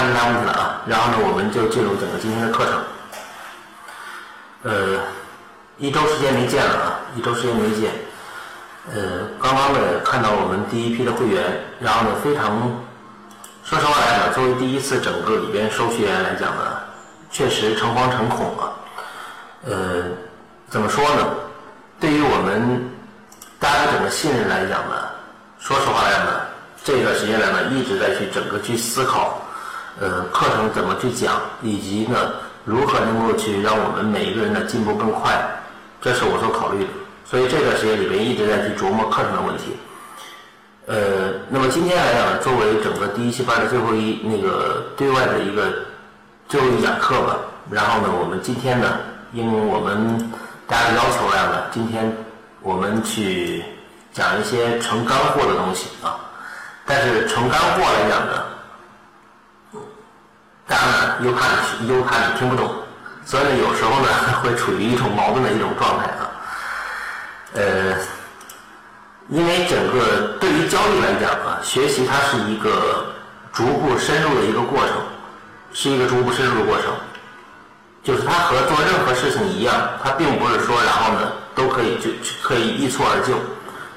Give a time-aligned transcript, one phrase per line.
[0.00, 0.82] 大没啥问题了啊。
[0.86, 2.74] 然后呢，我们就进入整个今天的课程。
[4.62, 5.00] 呃，
[5.78, 7.90] 一周时间没见了啊，一周时间没见。
[8.94, 11.42] 呃，刚刚呢看到我们第一批的会员，
[11.78, 12.60] 然后呢非常，
[13.64, 16.78] 说实话来讲，作为第一次整个里边收学员来讲呢，
[17.30, 18.72] 确实诚惶诚恐啊。
[19.66, 20.04] 呃，
[20.70, 21.26] 怎么说呢？
[22.00, 22.90] 对于我们
[23.58, 25.08] 大家的整个信任来讲呢，
[25.58, 26.40] 说实话来讲呢，
[26.82, 29.40] 这段时间来呢一直在去整个去思考，
[29.98, 32.16] 呃，课程怎么去讲，以及呢
[32.64, 35.32] 如何能够去让我们每一个人的进步更快，
[36.00, 36.90] 这是我所考虑的。
[37.24, 39.76] 所以这段时间里边一直在去琢磨课程的问题。
[40.86, 45.72] 呃，那么今天来讲，作为整个第一期班的最后一那个对外的一个
[46.48, 47.36] 最后一讲课吧，
[47.70, 48.98] 然后呢，我们今天呢，
[49.32, 50.32] 因为我们
[50.66, 52.12] 大家的要求来讲呢，今天
[52.62, 53.62] 我们去
[54.12, 56.18] 讲一些成干货的东西啊。
[56.84, 58.42] 但是成干货来讲呢，
[60.70, 61.48] 大家呢又怕
[61.80, 62.72] 你又怕你听不懂，
[63.26, 64.08] 所以呢有时候呢
[64.40, 66.30] 会处于一种矛盾的一种状态啊。
[67.54, 67.62] 呃，
[69.28, 73.12] 因为整个对于交易来讲啊，学习它是一个
[73.52, 74.94] 逐步深入的一个过程，
[75.72, 76.94] 是一个逐步深入的过程。
[78.04, 82.10] 就是它和做任何事情一样，它并不是说然后呢都可以就
[82.44, 83.34] 可以一蹴而就，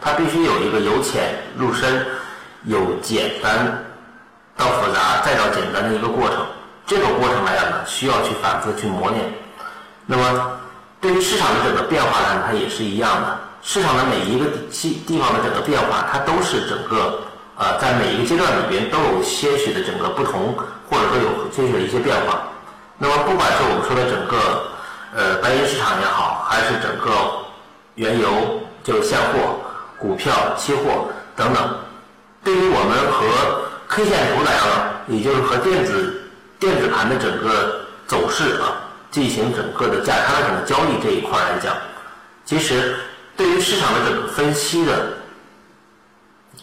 [0.02, 2.04] 它必须有一个由浅入深，
[2.64, 3.86] 有简单
[4.58, 6.38] 到复杂再到简单的一个过程。
[6.86, 9.24] 这个过程来讲呢，需要去反复去磨练。
[10.06, 10.60] 那么
[11.00, 13.40] 对于市场的整个变化呢，它也是一样的。
[13.62, 17.22] 市场的每一个地地方的整个变化，它都是整个
[17.58, 20.54] 呃在每一个阶段里边都有些许的整个不同，
[20.90, 22.44] 或者说有些许的一些变化。
[22.98, 24.68] 那么，不管是我们说的整个
[25.16, 27.10] 呃白银市场也好，还是整个
[27.96, 28.28] 原油
[28.84, 29.60] 就是现货、
[29.98, 31.76] 股票、期货等等，
[32.44, 36.23] 对于我们和 K 线图来讲，也就是和电子
[36.64, 41.76] 电子盘的整个走势啊，进行整个的价差的交易这一块来讲，
[42.46, 42.96] 其实
[43.36, 45.12] 对于市场的整个分析的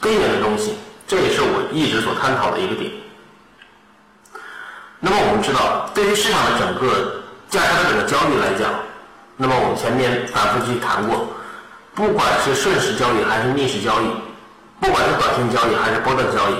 [0.00, 0.72] 根源的东西，
[1.06, 2.90] 这也是我一直所探讨的一个点。
[5.00, 8.72] 那么我们知道，对于市场的整个价差的整个交易来讲，
[9.36, 11.28] 那么我们前面反复去谈过，
[11.94, 14.06] 不管是顺势交易还是逆势交易，
[14.80, 16.54] 不管是短线交易还是波段交易，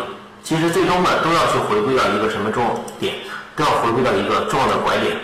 [0.45, 3.15] 其实最终呢都要去回归到一个什么重点，
[3.61, 5.17] 要回归到一个重要的拐点。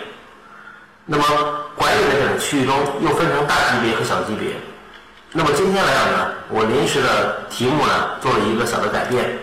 [1.05, 1.23] 那么
[1.75, 4.51] 拐点的整个区域中又分成大级别和小级别。
[5.31, 9.37] 那么今天来讲呢，我临时的题目呢做了一个小的改变。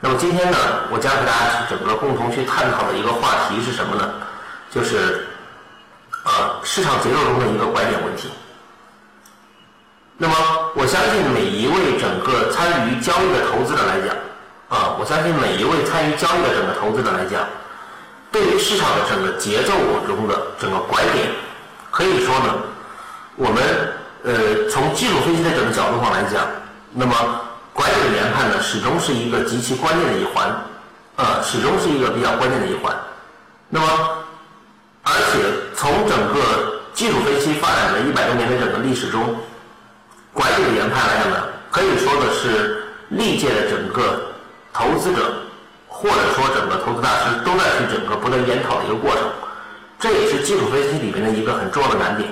[0.00, 0.56] 那么今天呢，
[0.90, 4.14] 我将和大家去整个共同去探讨的一个话题是什么呢？
[4.70, 5.26] 就是
[6.24, 8.28] 呃市场节奏中的一个拐点问题。
[10.18, 10.34] 那么
[10.74, 14.14] 我相信每一位整个参与交易的投资者来讲，
[14.68, 17.40] 啊，我相信每一位参与交易的整个投资者来讲，
[18.32, 19.72] 对于市场的整个节奏
[20.06, 21.28] 中的整个拐点，
[21.90, 22.54] 可以说呢，
[23.36, 23.62] 我们
[24.24, 26.46] 呃从技术分析的整个角度上来讲，
[26.92, 27.14] 那么。
[27.76, 30.48] 拐点研判呢，始终是一个极其关键的一环，
[31.16, 32.96] 呃，始终是一个比较关键的一环。
[33.68, 33.86] 那么，
[35.02, 35.38] 而且
[35.74, 39.36] 从整个技术分析发展的一百多年的整个历史中，
[40.32, 41.36] 拐点研判来讲呢，
[41.70, 44.22] 可以说的是历届的整个
[44.72, 45.34] 投资者，
[45.96, 49.22] 或者说整个投资大师都在去整个不断研讨的一个过程。
[49.98, 52.28] 这也是技术分析里面的一个很重要的难点。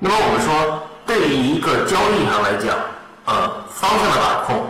[0.00, 2.74] 那么我们说，对于一个交易上来讲，
[3.24, 4.66] 呃，方向的把控、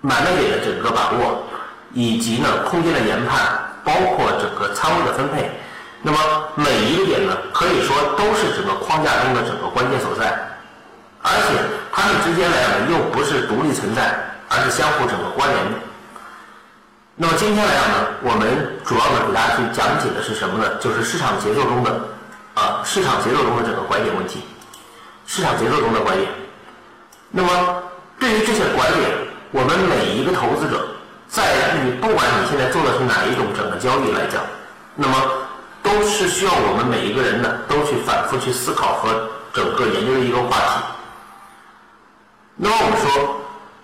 [0.00, 1.42] 买卖点的整个把握，
[1.92, 5.50] 以及呢空间的研判，包括整个仓位的分配，
[6.02, 6.18] 那么
[6.54, 10.38] 每一个点呢，可以说都是整个框架中的整个关键所在，
[11.20, 11.58] 而且
[11.92, 14.14] 它们之间来讲又不是独立存在，
[14.48, 15.72] 而是相互整个关联的。
[17.18, 20.76] 那么今天来讲呢，我们主要的给大家去讲解的是什么呢？
[20.78, 21.90] 就是市场节奏中的
[22.52, 24.44] 啊，市场节奏中的整个拐点问题，
[25.26, 26.28] 市场节奏中的拐点。
[27.30, 27.82] 那么，
[28.20, 29.08] 对于这些拐点，
[29.50, 30.88] 我们每一个投资者，
[31.26, 34.44] 在你不管你现在做的是哪一种整个交易来讲，
[34.94, 35.16] 那么
[35.82, 39.08] 都是需要我们每一个人呢，都去反复去思考和
[39.54, 40.84] 整个研究的一个话题。
[42.56, 43.40] 那么我们说，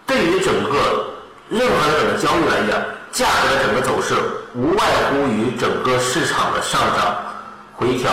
[0.07, 1.17] 对于整个
[1.49, 2.79] 任何的整个交易来讲，
[3.13, 4.15] 价格的整个走势
[4.55, 7.17] 无外乎于整个市场的上涨、
[7.75, 8.11] 回调、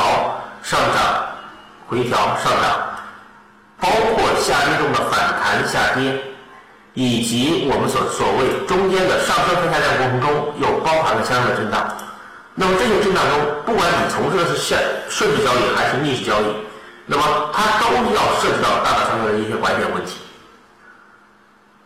[0.62, 1.25] 上涨、
[1.88, 2.86] 回调、上涨。
[3.81, 6.13] 包括下跌中的反弹下跌，
[6.96, 11.88] 以及我们所所谓中间的上升和下降过程中，又包含了相应的震荡。
[12.56, 16.51] 那么这些震荡中，不管你从事的是顺顺势交易还是逆势交易，
[17.06, 17.24] 那么
[17.54, 20.19] 它都要涉及到大大小小的一些拐点问题。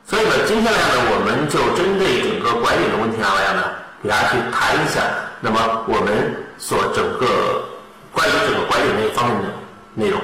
[0.05, 3.63] 所以呢，今天来呢，我们就针对整个拐点的问题上来讲呢，
[4.03, 4.99] 给大家去谈一下，
[5.39, 5.57] 那么
[5.87, 7.63] 我们所整个
[8.11, 9.47] 关于整个拐点那一方面的
[9.95, 10.19] 内容。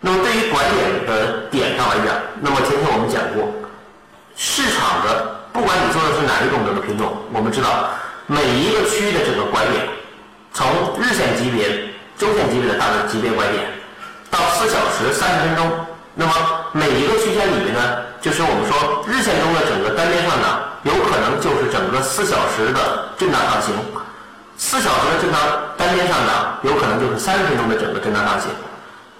[0.00, 3.46] 那么对于拐点的点上来讲，那么前天我们讲过，
[4.34, 7.90] 市场的不管你做的是哪一种整个品种，我们知道
[8.26, 9.86] 每一个区域的整个拐点，
[10.52, 10.66] 从
[10.98, 13.70] 日线级别、周线级别的大的级别拐点，
[14.30, 15.70] 到四小时、三十分钟，
[16.14, 16.32] 那么
[16.72, 17.80] 每一个区间里面呢，
[18.20, 23.72] 就是我们说日线中的整个单边上涨，有可能就是整个四小时的震荡上行；
[24.56, 25.38] 四小时的震荡
[25.76, 28.50] 单边上涨，有可能就是三十分钟的整个震荡上行。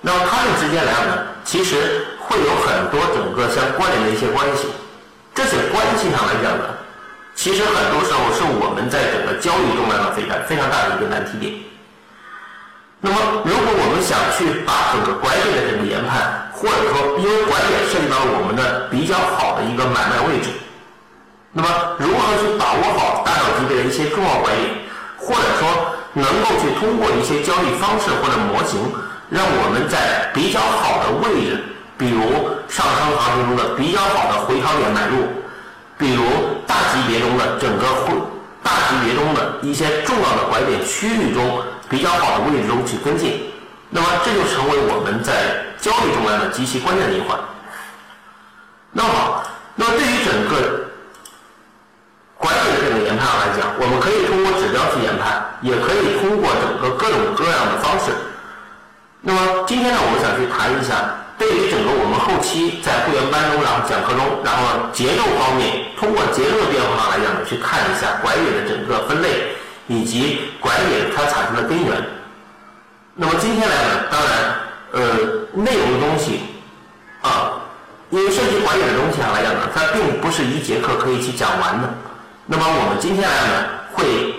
[0.01, 1.15] 那么它们之间来讲呢，
[1.45, 4.67] 其实会有很多整个相关联的一些关系。
[5.35, 6.75] 这些关系上来讲呢，
[7.35, 11.55] 其实很多时候是我们在整个交易中来讲非常非常大的一个难题点。
[13.01, 13.17] 那么，
[13.47, 20.51] 如果我们想去把整个拐点的这个研判，或者说因为拐点涉及到我们的比较好的一个买卖位置，
[21.53, 21.69] 那么
[21.99, 24.67] 如何去把握好大小级别的一些重要拐点，
[25.17, 28.81] 或者说能够去通过一些交易方式或者模型。
[29.31, 31.63] 让我们在比较好的位置，
[31.99, 35.29] 比如上升行情中的比较好的回调点买入，
[35.99, 36.25] 比如
[36.67, 38.17] 大级别中的整个会
[38.65, 43.53] 大级别中的一些重要的拐点区域中比较好的位置中去跟进，
[43.91, 47.39] 那么这就成为我们在交易中来的极其关键的一环。
[48.93, 49.45] 那么好，
[49.75, 50.89] 那么对于整个
[52.37, 58.13] 拐点的这个研判来讲，我们可以通过指标去研判，也可以通过整个各种各样的方式。
[59.21, 60.95] 那么今天呢，我们想去谈一下，
[61.37, 69.53] 对于整个我们后期在会员班中，然后讲课中，然后节奏方面，通过节奏的变化来讲呢，去看一下拐点的整个分类，
[69.87, 72.03] 以及拐点它产生的根源。
[73.15, 74.55] 那么今天来呢，当然，
[74.93, 75.03] 呃，
[75.63, 76.41] 内容的东西
[77.23, 77.61] 啊，
[78.11, 81.89] 因为涉及管理的东西上来讲呢，它并不是一节课可以去讲完的。
[82.47, 84.35] 那么我们今天来呢，会。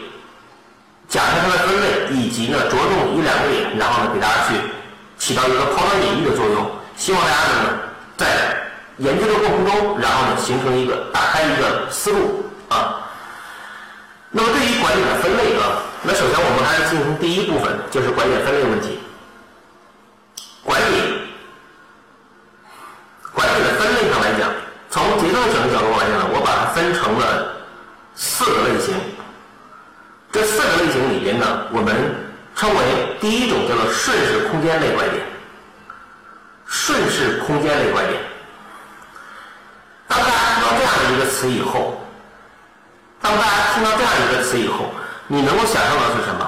[1.09, 4.53] 讲一下它的分类，以及呢着重一两个点，然后呢给大家去
[5.17, 6.69] 起到一个抛砖引玉的作用。
[6.95, 7.79] 希望大家呢
[8.15, 8.27] 在
[8.97, 13.09] 研究的过程中，然后呢形成一个打开一个思路啊。
[14.29, 18.99] 那么对于管理的分类啊，那首先我们还是进行第一部分，就是管理分类问题。
[20.63, 20.91] 拐点，
[23.33, 24.51] 拐点的分类上来讲，
[24.89, 27.53] 从节奏整个角度来讲呢，我把它分成了
[28.15, 28.93] 四个类型。
[30.31, 32.15] 这四个类型里边呢，我们
[32.55, 35.25] 称为第一种叫做顺势空间类拐点。
[36.65, 38.21] 顺势空间类拐点，
[40.07, 41.99] 当大家听到这样的一个词以后，
[43.19, 44.91] 当大家听到这样一个词以后，
[45.25, 46.47] 你能够想象到是什么？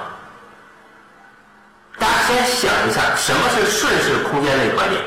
[2.01, 4.99] 大家先想一下，什么是顺势空间类拐点？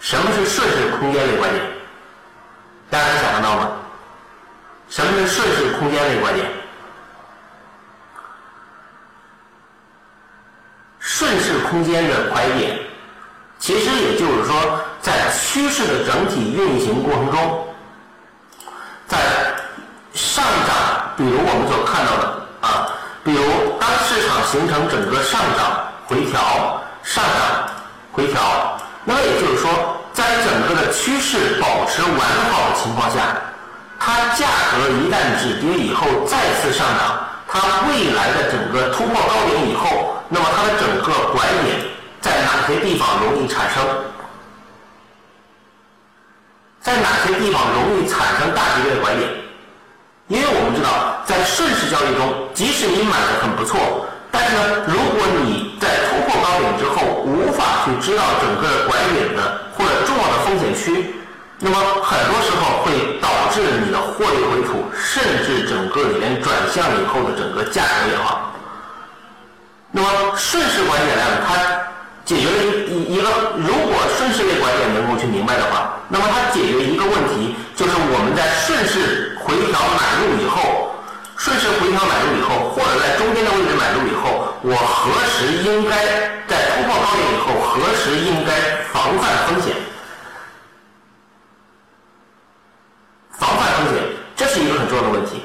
[0.00, 1.62] 什么是顺势空间类拐点？
[2.90, 3.70] 大家想得到吗？
[4.88, 6.44] 什么是顺势空间类拐点？
[10.98, 12.80] 顺势空间的拐点，
[13.60, 17.68] 其实也就是说，在趋势的整体运行过程中，
[19.06, 19.18] 在
[20.14, 22.90] 上涨，比如我们所看到的啊，
[23.22, 27.68] 比如当市场形成整个上涨回调、上涨
[28.12, 29.70] 回调，那么也就是说，
[30.14, 32.18] 在整个的趋势保持完
[32.50, 33.36] 好的情况下，
[34.00, 37.28] 它价格一旦止跌以后再次上涨。
[37.46, 41.80] 它未来的整个突破高点以后，那么它的整个拐点
[42.20, 43.84] 在哪些地方容易产生？
[46.80, 49.28] 在哪些地方容易产生大级别的拐点？
[50.28, 54.06] 因为我们知道，在顺势交易中，即使你买的很不错，
[54.38, 59.42] 但是呢，如果你在突破高点之后无法去知道整个拐点的
[59.76, 61.14] 或者重要的风险区。
[61.60, 68.52] 那么很多时候会导致你的获利回吐，甚至整个里面转向以后的整个价格也好。
[69.90, 71.56] 那么顺势拐点呢，它
[72.24, 80.87] 解决了一一个，如果顺势类拐点能够去明白的话，那么它解决一个问题，就是我们在顺势回调买入以后，
[81.38, 85.94] 顺势回调买入以后，或者在中间的位置买入以后，我何时应该
[86.50, 89.72] 在突破高点以后，何时应该防范风险？
[93.30, 94.02] 防范风险，
[94.34, 95.40] 这是一个很重要的问题。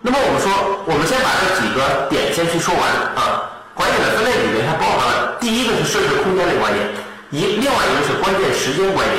[0.00, 0.50] 那么我们说，
[0.86, 2.82] 我们先把这几个点先去说完
[3.14, 3.48] 啊。
[3.74, 6.82] 拐点的分类里面，它包含了第一个是顺势空间类拐点，
[7.30, 9.16] 一另外一个是关键时间拐点，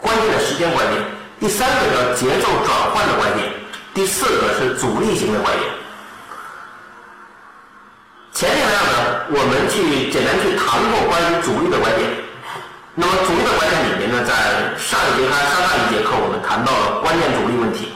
[0.00, 0.96] 关键的时间拐点。
[1.38, 3.52] 第三个叫节奏转换的拐点，
[3.94, 5.64] 第四个是阻力型的拐点。
[8.32, 12.08] 前面两个我们去简单去谈过关于阻力的拐点。
[12.94, 14.32] 那么阻力的观点里面呢，在
[14.80, 17.92] 上一节课、上上一节课我们谈到了关键阻力问题，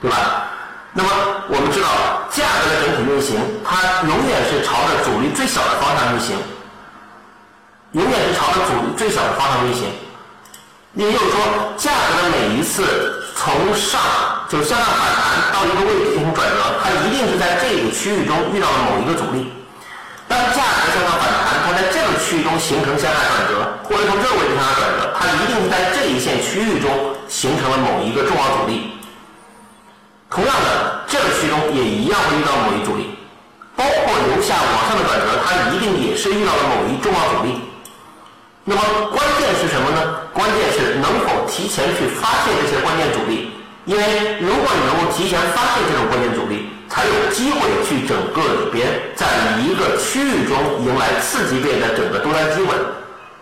[0.00, 0.46] 对吧？
[0.92, 1.10] 那么
[1.48, 1.88] 我们知道，
[2.30, 6.36] 价格的整体运行，它永远是朝着阻力最小的方向运行，
[7.92, 9.90] 永远是朝着阻力最小的方向运行。
[10.94, 14.00] 也就是说，价格的每一次从上
[14.48, 19.50] 就是向上反弹到一个位置进行转折，它一定是在这个区域中遇到了某一个阻力。
[20.28, 26.88] 当价格向上反弹，它在这个区域中形成向下转折，或者从这个位置向下转折，它一定是在这一线区域中
[27.28, 28.92] 形成了某一个重要阻力。
[30.30, 33.16] 同样的，这个区域中也一样会遇到某一阻力，
[33.74, 37.60] 包括由下往上的转折，它一定也是遇到了某一重要阻力。
[38.64, 38.80] 那么
[39.12, 40.20] 关键是什么呢？
[40.32, 43.53] 关键是能否提前去发现这些关键阻力，
[43.86, 44.02] 因为
[44.40, 49.26] 如果你能够提前发现这种关键阻力，才有机会去整个里边在
[49.60, 52.74] 一个区域中迎来次级别的整个多单机会，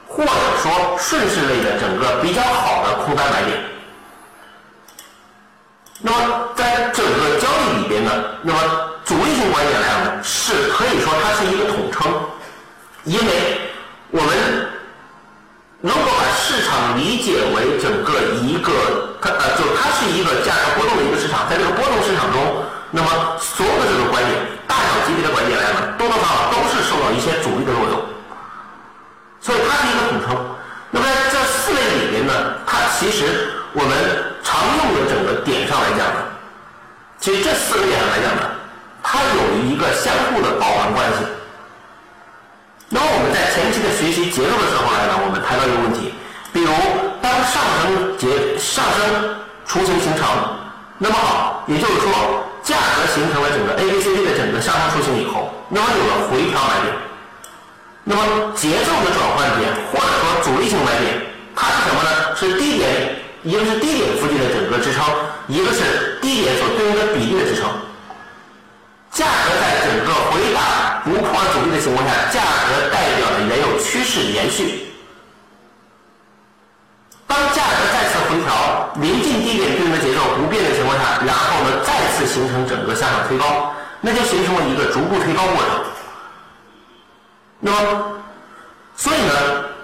[0.09, 0.31] 或者
[0.61, 3.57] 说顺势类的整个比较好的空单买点。
[6.01, 8.11] 那么在整个交易里边呢，
[8.43, 8.59] 那么
[9.05, 12.13] 主力性观点来讲呢，是可以说它是一个统称，
[13.05, 13.61] 因为
[14.11, 14.69] 我们。
[15.85, 16.05] 如果
[16.43, 18.73] 市场理解为整个一个，
[19.23, 22.43] 它呃，就它是一个价格波动的一个市场，在这个波动市场中，
[22.91, 23.09] 那么
[23.39, 24.35] 所有的这个观点，
[24.67, 28.03] 大小级别的观点来讲，多多少少都是受到一些阻力的作用，
[29.41, 30.35] 所以它是一个统称。
[30.91, 32.35] 那么在这四类里边呢，
[32.67, 33.95] 它其实我们
[34.43, 36.21] 常用的整个点上来讲呢，
[37.23, 38.43] 其实这四个点上来讲呢，
[39.01, 41.23] 它有一个相互的包含关系。
[42.91, 46.13] 那么我们在前期的学习结构的时候来呢，我们谈到一个问题，
[46.53, 46.71] 比如
[47.23, 50.29] 当上升节上升雏形形成，
[50.99, 52.11] 那么好，也就是说
[52.63, 56.95] 价格形成了整个 A B C D 的整个上升雏形以后，那么有了回调买点，
[58.05, 61.23] 那么节奏的转换点或者说阻力性买点，
[61.57, 62.37] 它是什么呢？
[62.37, 65.05] 是低点，一个是低点附近的整个支撑，
[65.49, 67.71] 一个是低点所对应的比例的支撑。
[69.11, 74.89] 价格在整个回打不破阻力的情况下，价格代表的原有趋势延续。
[77.33, 83.73] 当价格再次回调，临近低点对应的节奏不变的情况下，然后呢再次形成整个向上推高，
[84.03, 85.81] 那就形成了一个逐步推高过程。
[87.59, 88.21] 那么，
[88.99, 89.33] 所以呢，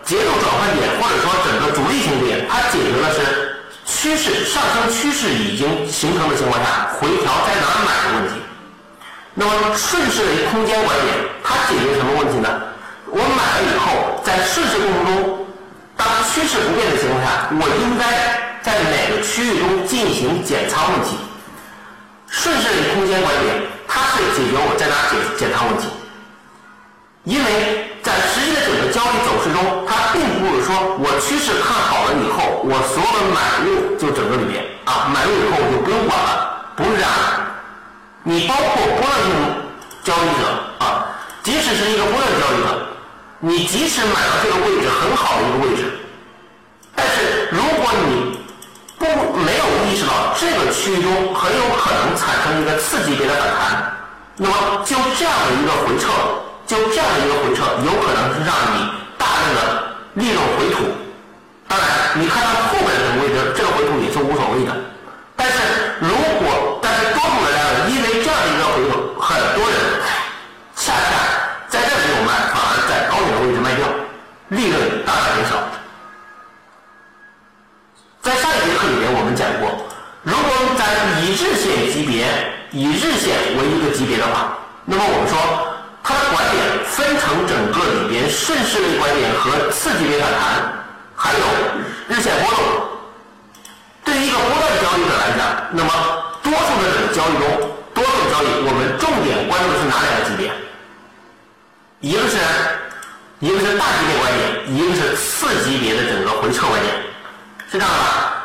[0.05, 8.43] 节奏转换点或者说整个主力型点，它解决的是趋势上升趋势已经形成的情况下，回调在哪买的问题。
[9.33, 12.61] 那么顺势的空间观点，它解决什么问题呢？
[13.07, 15.47] 我买了以后，在顺势过程中，
[15.99, 18.07] 当趋势不变的情况下，我应该
[18.63, 21.19] 在哪个区域中进行减仓问题？
[22.31, 25.89] 顺势的空间管理，它是解决我在哪减减仓问题。
[27.25, 37.11] 因为在实际的整个交易走势中，它并不是说我趋势看好了以后，我所有的买入就整个里面啊，买入以后我就不用管了，不是这样。
[38.23, 39.29] 你包括波段性
[40.05, 40.45] 交易者
[40.79, 41.11] 啊，
[41.43, 42.87] 即使是一个波段交易者，
[43.41, 45.85] 你即使买到这个位置很好的一个位置，
[46.97, 48.41] 但是如果你
[48.99, 49.07] 不
[49.39, 53.93] 没有意识到这个区域中很有可能产生一个次级别的反弹，
[54.37, 56.11] 那么就这样的一个回撤，
[56.67, 60.83] 就这样的一个回撤，有可能是让你大量的利润回吐。
[61.69, 61.87] 当然，
[62.21, 64.75] 你看到后面的这个位置，这个回吐也是无所谓的。
[65.37, 66.11] 但是如
[66.43, 69.79] 果但是多数人来讲，因为这样的一个回吐，很多人
[70.75, 71.07] 恰恰
[71.69, 73.87] 在这里有卖，反而在高点的位置卖掉，
[74.49, 75.57] 利润大大减少。
[78.23, 79.69] 在上一节课里面我们讲过，
[80.23, 80.85] 如果在
[81.21, 82.27] 以日线级别，
[82.73, 85.37] 以日线为一个级别的话，那么我们说
[86.03, 90.73] 它的拐点分成整个里边顺势类拐点和次级别反弹，
[91.15, 91.41] 还有
[92.09, 92.59] 日线波动。
[94.05, 95.41] 对于一个波段交易者来讲，
[95.73, 95.91] 那么
[96.43, 100.51] 多数的这个交易中，多数交易我们重点关注的是哪两个级别？
[102.01, 102.37] 一个是，
[103.41, 106.93] 一个是大级别观点，一个是次级别的整个回撤观点，
[107.71, 107.95] 是这样的。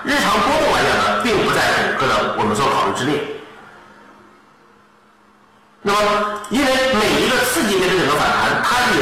[0.06, 3.18] 日常波动来讲呢，并不在整个的我们所考虑之列。
[5.82, 9.02] 那么，因为每一个次级别的整个反弹，它也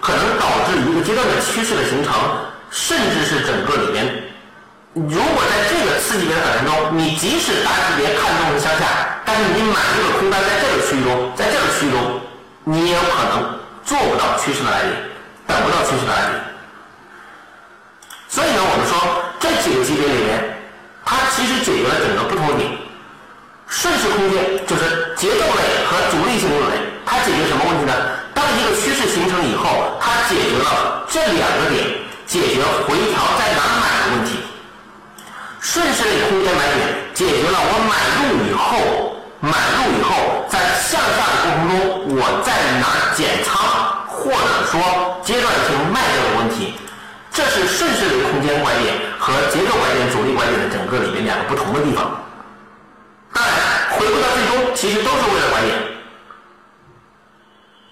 [0.00, 2.12] 可能导致一个阶段的趋势的形成，
[2.70, 4.04] 甚至是整个里边。
[4.94, 12.20] 如果在这个次级别的反弹中，你即使大级别看中是向下，但是你买入的空单在这个区域中，在这个区域中，
[12.64, 13.54] 你也有可能
[13.84, 14.90] 做不到趋势的来临，
[15.48, 16.38] 等不到趋势的来临。
[18.28, 18.94] 所以呢，我们说
[19.40, 20.54] 这几个级别里面，
[21.04, 22.70] 它其实解决了整个不同点。
[23.66, 27.92] 顺势空间就是节奏类和主力性类，它解决什么问题呢？
[28.32, 32.06] 当一个趋势形成以后，它解决了这两个点。
[32.28, 34.36] 解决回调在哪买的问题。
[35.60, 36.80] 顺势类空间买点
[37.14, 41.72] 解决了我买入以后，买入以后在向下的过程中
[42.16, 43.56] 我在哪减仓，
[44.08, 44.36] 或者
[44.70, 45.07] 说。
[47.38, 52.20] 这是顺势类空间拐点和结构拐点、阻力拐点的整个里面两个不同的地方。
[53.32, 53.54] 当然，
[53.94, 55.78] 回归到最终，其实都是为了拐点。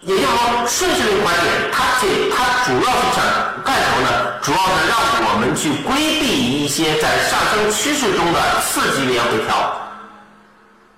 [0.01, 3.23] 也就是说，顺势类拐点，它解它主要是想
[3.63, 4.35] 干什么呢？
[4.43, 4.99] 主要是让
[5.31, 9.79] 我们去规避一些在上升趋势中的次级别回调，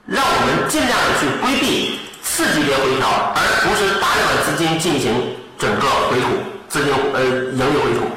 [0.06, 6.28] 让我们尽量的去规避次级别回调，而不是大量的资金进行整个回吐，
[6.70, 7.20] 资金呃
[7.52, 8.08] 盈利回吐。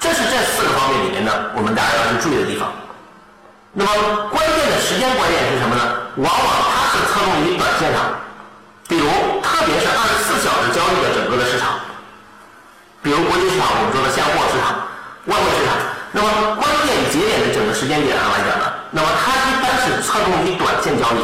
[0.00, 2.70] 这是这四个方面里面呢，我们大家要去注意的地方。
[3.72, 3.90] 那么
[4.30, 5.82] 关键的时间拐点是什么呢？
[6.16, 8.14] 往往它是侧重于短线上，
[8.88, 9.06] 比如
[9.42, 11.78] 特别是二十四小时交易的整个的市场，
[13.02, 14.86] 比如国际市场我们说的现货市场、
[15.26, 15.74] 外汇市场。
[16.10, 21.20] 那么关键节点的整个时间点上来讲呢，那么它一般是侧重于短线交易，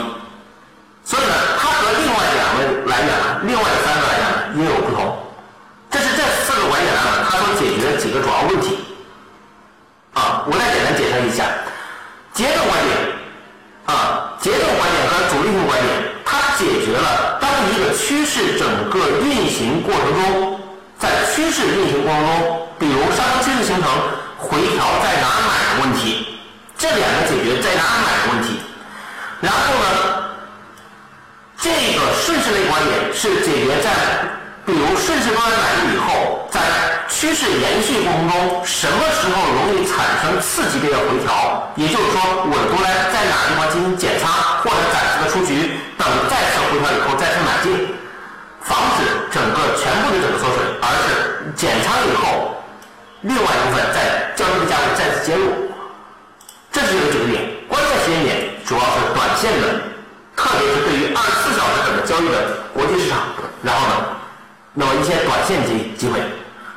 [1.02, 2.59] 所以呢，它和另外两个
[2.90, 4.04] 来讲呢，另外三个
[7.35, 8.79] 它所解决的几个主要问题。
[10.14, 11.44] 啊，我再简单解释一下。
[12.33, 12.94] 节奏观点，
[13.87, 15.90] 啊，节奏观点和主力性观点，
[16.25, 20.61] 它解决了当一个趋势整个运行过程中，
[20.99, 23.90] 在趋势运行过程中，比如上升趋势形成
[24.38, 26.38] 回调在哪买的问题，
[26.79, 28.61] 这两个解决在哪买的问题，
[29.40, 30.25] 然后呢，
[31.59, 33.90] 这个顺势类观点是解决在。
[34.66, 36.59] 比如顺势方案买入以后，在
[37.07, 41.68] 趋势延续过程中，什么时候容易产生次级别的回调？
[41.77, 44.33] 也就是说，我多来在哪地方进行减仓，
[44.64, 47.92] 或者暂时的出局，等再次回调以后再次买进，
[48.64, 52.57] 防止整个全部的整个缩水，而是减仓以后，
[53.20, 55.68] 另外一部分在交易的价位再次介入。
[56.72, 59.92] 这是一个节点，关键时间点主要是短线的，
[60.33, 63.29] 特别是对于二十四小时整个交易的国际市场，
[63.61, 64.24] 然后呢？
[64.77, 66.21] 那么一些短线机机会，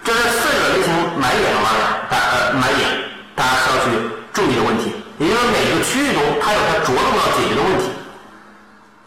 [0.03, 2.87] 这是四个类型买点的话呢，大呃买点，
[3.35, 3.89] 大家需要去
[4.31, 4.93] 注意的问题。
[5.17, 7.01] 也就是每个区域中，它有它着重要
[7.35, 7.89] 解决的问题。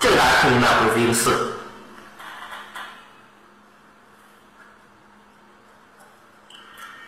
[0.01, 1.53] 这个大家听明白，回复一个四。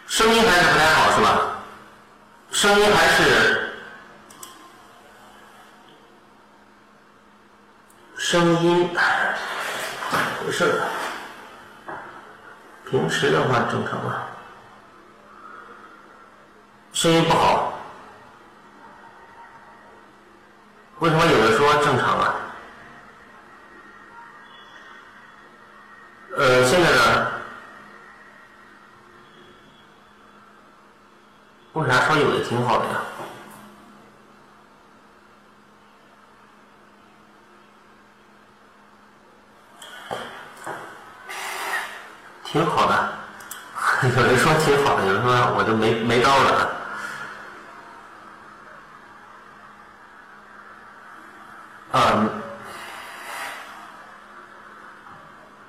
[0.06, 1.58] 声音还是不太好，是吧？
[2.52, 3.74] 声音还是
[8.16, 8.88] 声音，
[10.46, 11.01] 回事儿？
[12.92, 14.28] 平时的话正常啊，
[16.92, 17.72] 声音不好，
[20.98, 22.34] 为什么有的说正常啊？
[26.36, 27.32] 呃，现在呢？
[31.72, 33.00] 为啥说有的挺好的呀？
[42.52, 43.08] 挺好的，
[44.14, 46.68] 有人说挺好的，有人说我就没没招了。
[51.92, 52.30] 嗯，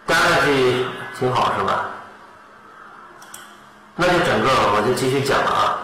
[0.07, 0.85] 加上去
[1.17, 1.85] 挺好是吧？
[3.95, 5.79] 那就整个我就继续讲了啊。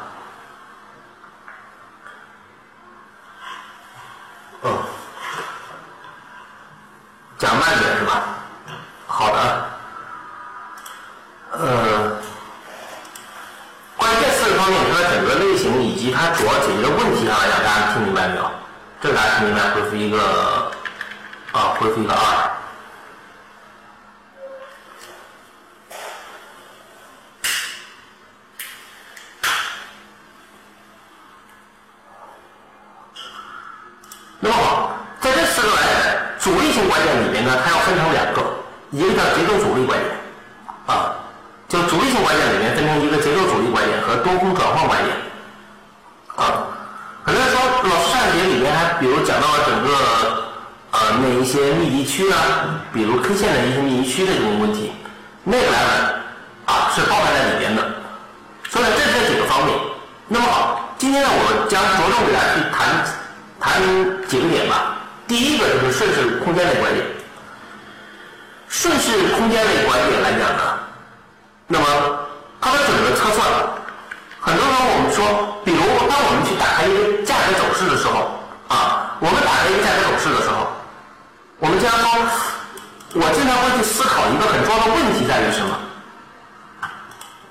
[85.39, 85.77] 值是什么？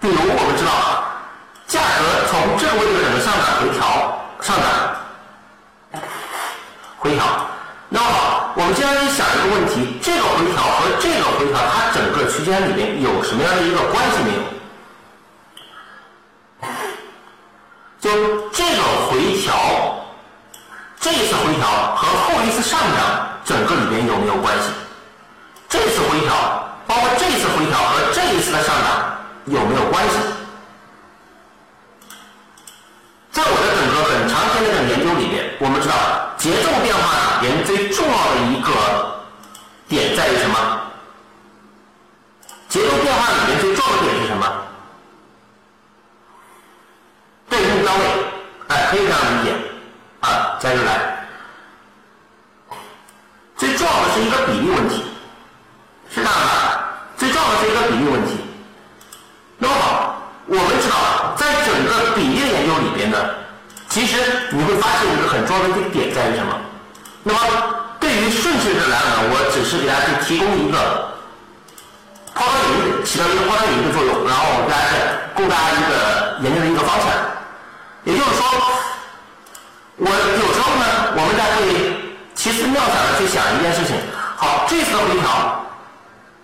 [0.01, 0.70] 比如我们知道，
[1.66, 3.81] 价格从这位置的上涨回调
[4.40, 4.64] 上涨
[6.98, 7.24] 回调，
[7.88, 8.07] 那么
[8.55, 14.42] 我们接下来想一个问题：这个回调和这个回调，它整个区间里面有什么样的一个关系没有？
[18.01, 19.55] 就这个回调，
[21.01, 24.70] 这一次回调和后一次上涨，整个里面有没有关系？
[25.68, 26.58] 这次回调
[26.88, 30.16] 包括这一次回调和这一次的上涨有没有关系？
[33.31, 35.94] 在我的整个很长时间的研究里边，我们知道
[36.38, 39.20] 节奏变化里面最重要的一个
[39.87, 40.81] 点在于什么？
[42.68, 44.46] 节奏变化里面最重要的点是什么？
[47.51, 48.03] 对目标位，
[48.68, 49.55] 哎，可以这样理解
[50.20, 51.29] 啊，加入来。
[53.57, 55.05] 最重要的是一个比例问题，
[56.11, 56.78] 是这样的，
[57.18, 58.38] 最重要的是一个比例问题。
[59.59, 63.18] 那么好，我们知道，在整个比例研究里边呢，
[63.88, 64.16] 其实
[64.52, 66.54] 你会发现一个很重要的一个点在于什么？
[67.24, 67.38] 那么
[67.98, 71.12] 对于顺序的来讲，我只是给大家去提供一个
[72.35, 74.87] 抛砖引玉，起到一个抛砖引玉的作用，然后我给大家
[75.35, 77.11] 供大家一个研究的一个方向。
[78.04, 78.46] 也就是说，
[79.98, 81.66] 我有时候呢，我们在会
[82.38, 83.98] 奇思妙想的去想一件事情。
[84.37, 85.66] 好，这次的回调，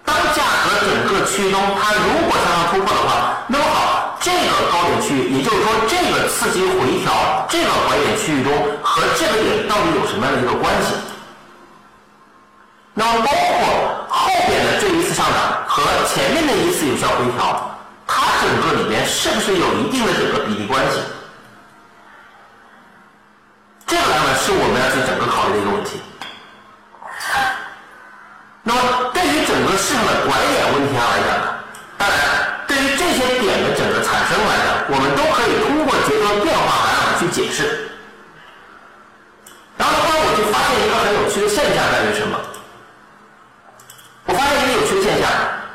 [0.05, 10.95] 当价格整个区域中它如果向上突破的话，那么好，这个高点区域，也就是说这个次级回调，这个拐点区域中和这个点到底有什么样的一个关系？
[12.93, 15.83] 那么包括后边的这一次上涨和
[16.15, 21.01] 前面的一次有效回调，它整个里边是不是有一定的这个比例关系？
[23.87, 26.01] 这个呢是我们要去整个考虑的一个问题。
[28.67, 28.81] 那么
[29.13, 31.37] 对于整个市场的拐点问题上来讲，
[31.99, 32.19] 当然
[32.67, 37.91] 对于这些点的整个产生来讲，我们都可以通过节奏变化来去解释。
[39.77, 42.41] 然后的话，我就发现一个很有趣的现象在于什么？
[44.25, 45.29] 我发现一个有趣的现象，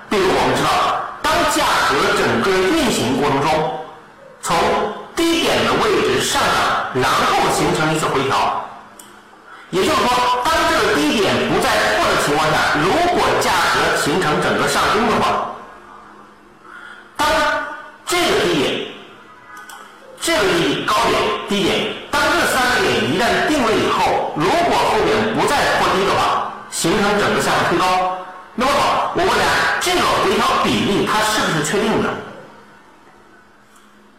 [0.10, 1.62] 比如我们知道，当价
[1.94, 3.86] 格整个运行过程中，
[4.42, 4.58] 从
[5.16, 8.66] 低点的位置上涨，然后形成一次回调。
[9.72, 15.52] 也就是说，当这个低点不再破的情况下，如果价格形成整个上升的话，
[17.16, 17.28] 当
[18.06, 18.88] 这个低点、
[20.20, 28.18] 这个低高点、低点，当这三个点一旦定位以后，如果后面不再破低的话，形成整个向上推高，
[28.56, 32.10] 那么好，我问大家，这个回调比例它是不是确定的？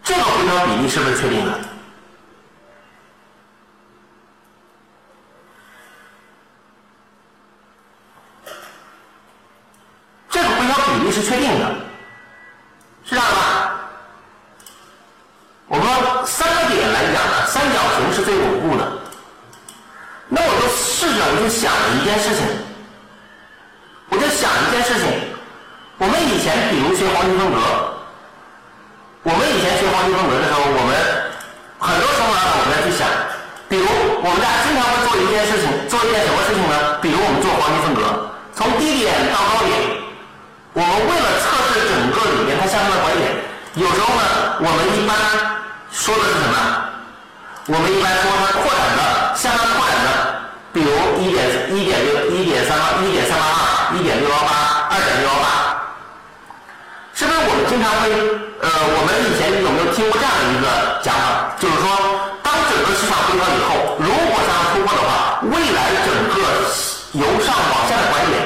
[0.04, 1.58] 这个回调比例是不是确定的？
[10.30, 11.66] 这个回调比例是确定的，
[13.04, 13.76] 是这样吧？
[15.68, 15.85] 我们
[16.24, 18.88] 三个点来讲呢，三角形是最稳固的。
[20.28, 22.40] 那我就试着，我就想了一件事情，
[24.09, 25.12] 我就想一件事情。
[25.98, 27.61] 我们以前比如学黄金分割，
[29.24, 30.96] 我们以前学黄金分割的时候，我们
[31.78, 33.04] 很多时候呢，我们要去想，
[33.68, 33.85] 比如
[34.24, 36.96] 我们大家经常会做一件事情，做一件什么事情呢？
[37.02, 39.99] 比如我们做黄金分割，从低点到高点。
[40.72, 43.26] 我们为了测试整个里面它相关的拐点，
[43.74, 44.22] 有时候呢，
[44.62, 45.18] 我们一般
[45.90, 46.54] 说的是什么？
[47.66, 50.11] 我们一般说它扩展的向上扩展的，
[50.70, 51.42] 比如一点
[51.74, 55.46] 一点六、一点三八、一点三八二、一点六幺八、二点六幺八，
[57.18, 58.14] 是不是我们经常会
[58.62, 61.50] 呃，我们以前有没有听过这样的一个讲法？
[61.59, 61.90] 就是说，
[62.46, 66.38] 当整个市场回调以后，如果向上突破的话，未来整个
[67.18, 68.38] 由上往下的拐点，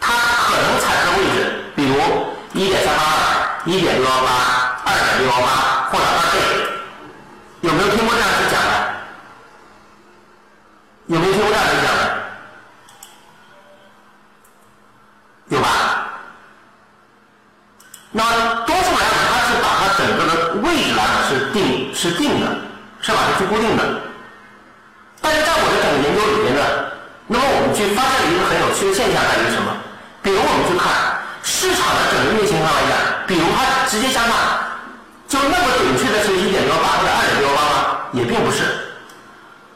[0.00, 0.16] 它
[0.48, 1.52] 可能产生位置。
[1.76, 2.00] 比如
[2.56, 6.36] 一点三八二、一点六幺八、二点六幺八或者二倍，
[7.60, 8.72] 有没有听过这样去讲的？
[11.08, 12.00] 有没有听过这样去讲的？
[15.48, 15.68] 有吧？
[18.10, 18.24] 那
[18.64, 22.56] 多数来讲，它是把它整个的位置来讲是定是定的，
[23.02, 23.18] 是吧？
[23.38, 24.00] 是固定的。
[25.20, 26.62] 但是在我的整个研究里边呢，
[27.26, 29.76] 那么我们去发现了一个很有趣的现象在于什么？
[30.22, 31.15] 比如我们去看。
[31.46, 34.34] 市场的整个运行上来讲，比如它直接向上，
[35.28, 37.98] 就那么准确的是一点六八或者二点六八吗？
[38.12, 38.66] 也并不是。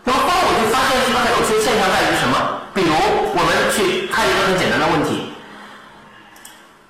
[0.03, 2.35] 那么，当我就发现一个很有趣的现象在于什么？
[2.75, 5.31] 比如我们去看一个很简单的问题：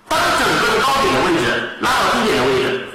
[0.08, 2.88] 当整个的高点的位置拉到低点的位置，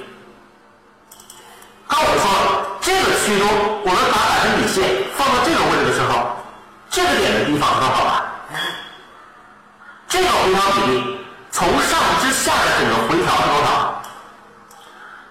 [1.86, 3.46] 刚我说这个区中，
[3.86, 4.82] 我们把百分比线
[5.14, 6.34] 放到这个位置的时候，
[6.90, 8.26] 这个点的地方刚好吧？
[10.08, 11.15] 这个回调比例。
[11.56, 14.02] 从上至下的整个回调是多少？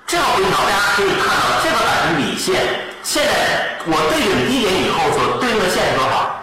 [0.08, 2.66] 这个回调大家可以看到，这个百分比线
[3.04, 6.35] 现在我对准低点以后所对应的线是多少？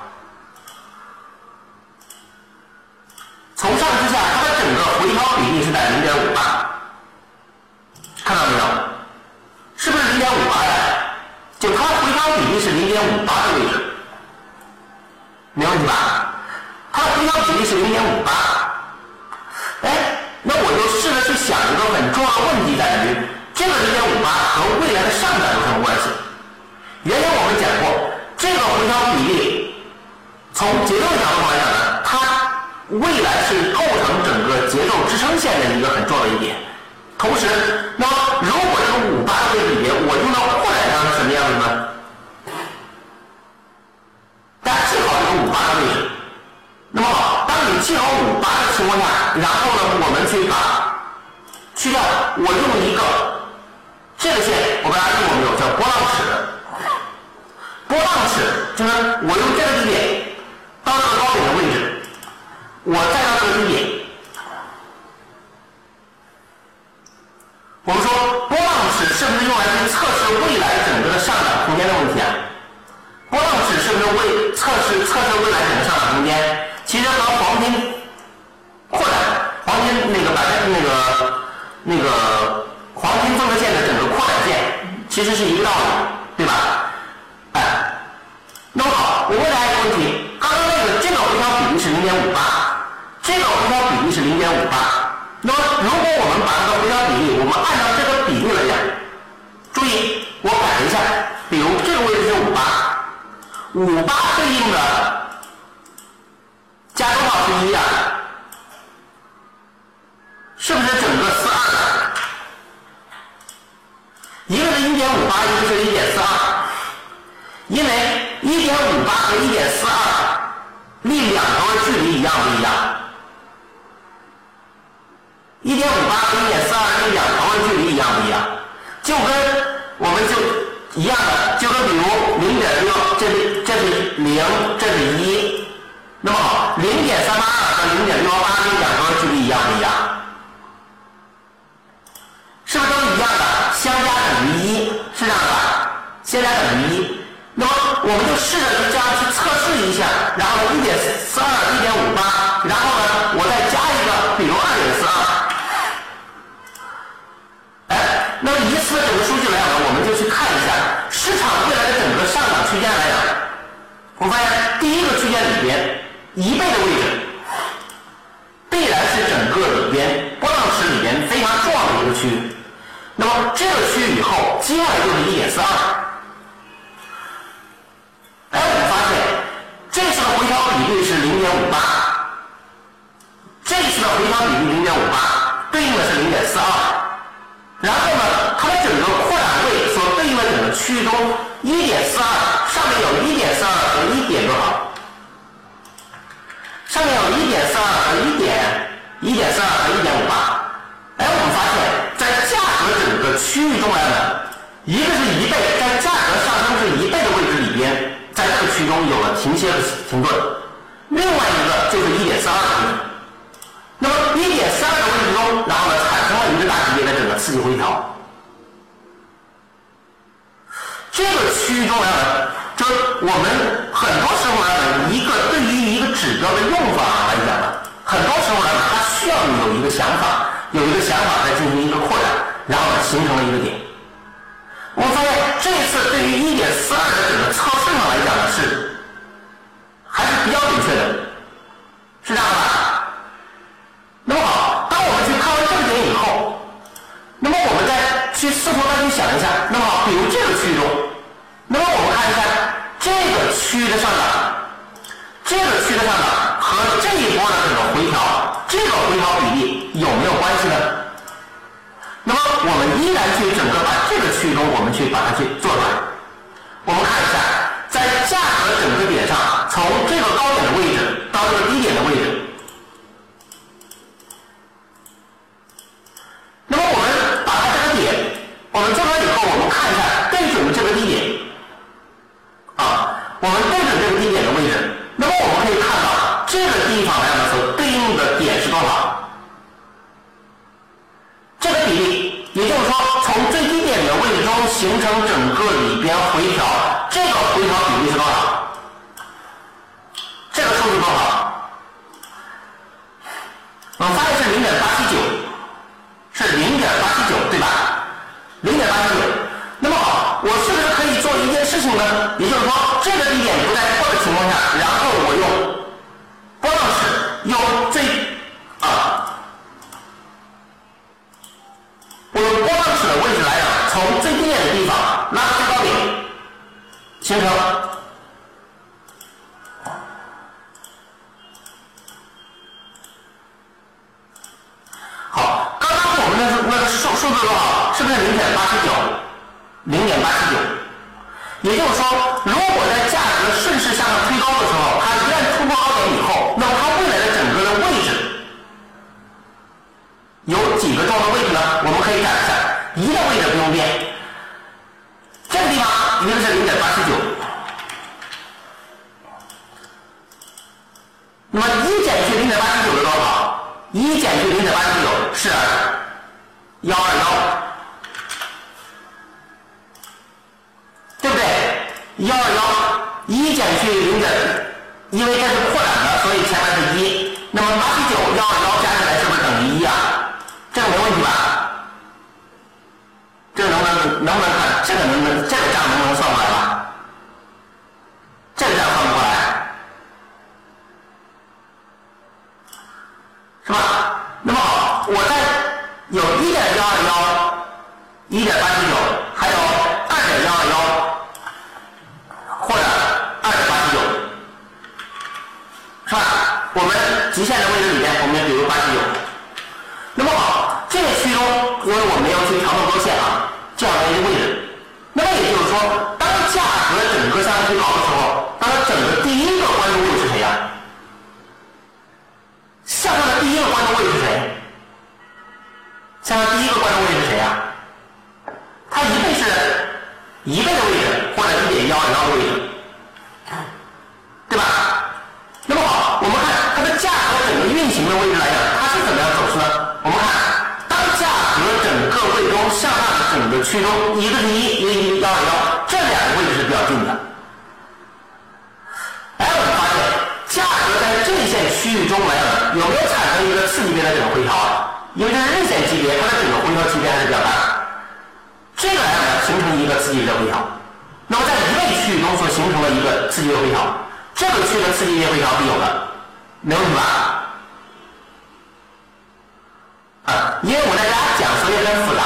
[471.83, 472.23] 有点复杂，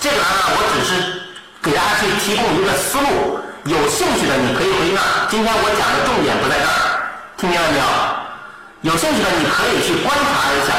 [0.00, 1.20] 这个呢我只是
[1.60, 5.28] 给大家去提供一个思路，有兴趣的你可以回去看。
[5.28, 7.04] 今天我讲的重点不在这儿，
[7.36, 7.84] 听明白没有？
[8.80, 10.72] 有兴趣的你可以去观察一下。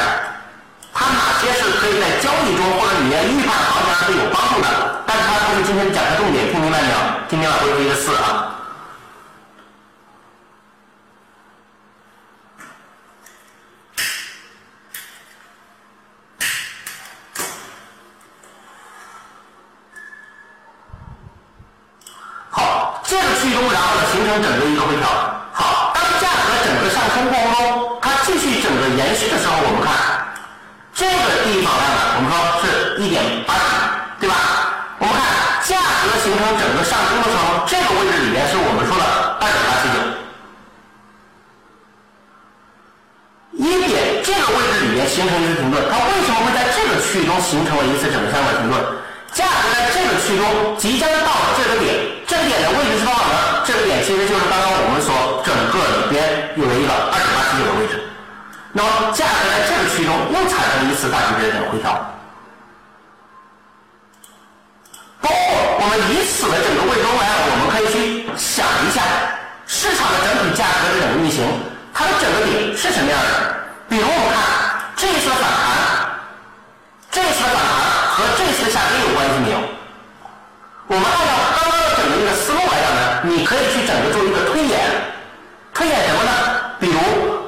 [0.92, 5.04] 它哪些是可以在交易中或者你要预判行情是有帮助的？
[5.06, 6.96] 但是它不是今天讲的重点，听明白没有？
[7.30, 8.56] 听明白回复一个四啊。
[22.50, 25.08] 好，这个区域中，然后呢形成整个一个回调。
[25.56, 29.96] 好，当价格整个上升过程中，它继续整个延续的时候，我们看。
[30.92, 31.88] 这个地方呢，
[32.20, 34.36] 我们说是一点八几，对吧？
[35.00, 35.24] 我们看
[35.64, 39.04] 价格形成整个上升的时候，这个位置里面是我们说的
[39.40, 40.04] 二点八七九，
[43.56, 48.76] 一点这个位置里面形成一次停顿，它为什么会在这个区域中形成了一次整个向上停顿？
[49.32, 51.94] 价格在这个区中即将到这个点，
[52.26, 53.62] 这个点的位置是多少呢？
[53.64, 58.02] 这个点其实就是刚刚我们所整个里边有了一个二点八七九的位置。
[58.72, 61.92] 那么价格在这个区中又产生一次大级别的这种回调，
[65.20, 65.36] 包括
[65.80, 69.02] 我们以此的整个位中来，我们可以去想一下
[69.66, 71.44] 市场的整体价格的整个运行，
[71.94, 73.56] 它的整个点是什么样的？
[73.88, 74.36] 比如我们看
[74.96, 76.07] 这一次反弹，
[77.10, 77.62] 这一次反弹
[78.10, 79.58] 和这次下跌有关系没有？
[80.86, 84.78] 我们按照刚刚的整个一个思路来讲呢，你可以去整个做一个推演，
[85.74, 86.30] 推演什么呢？
[86.80, 86.98] 比如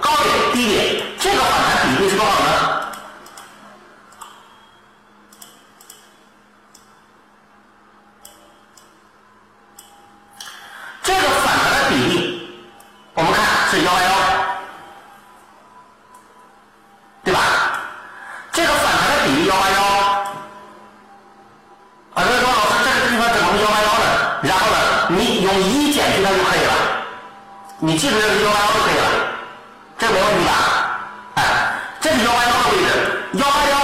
[0.00, 1.02] 高点、低点。
[1.18, 2.46] 这个反弹比例是多少呢？
[11.02, 12.14] 这个反弹的比例，
[13.14, 14.09] 我们看是幺幺，
[27.82, 29.04] 你记住这个幺八幺就可以了，
[29.96, 30.52] 这没问题吧？
[31.36, 31.42] 哎
[31.98, 32.88] 这是幺八幺的位置，
[33.32, 33.76] 幺八幺。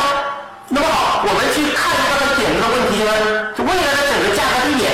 [0.69, 3.11] 那么好，我们去看一下它点子的问题呢，
[3.57, 4.93] 就未来的整个价格低点，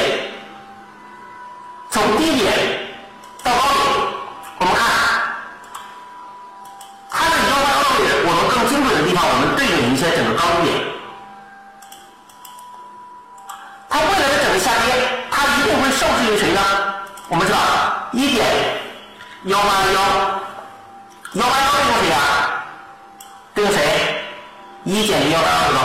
[1.91, 2.55] 从低点
[3.43, 3.83] 到高点，
[4.61, 4.87] 我们看
[7.11, 10.79] 它的 U I 的位置，我们更精准的地方我们对准一些整个高点，
[13.91, 16.61] 它未来的整个下跌，它一定会受制于谁呢？
[17.29, 17.59] 我们知道
[18.13, 18.47] 一点
[19.45, 20.01] 幺八幺，
[21.33, 22.17] 幺八幺对应谁呀？
[23.55, 24.25] 对应谁？
[24.85, 25.85] 一减零幺八幺是多少？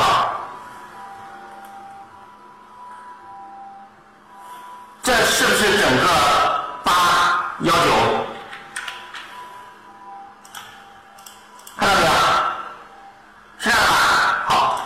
[5.02, 6.08] 这是不是整个
[6.84, 7.80] 八幺九？
[11.80, 12.12] 看到没有？
[13.58, 14.46] 是这样吧？
[14.46, 14.82] 好，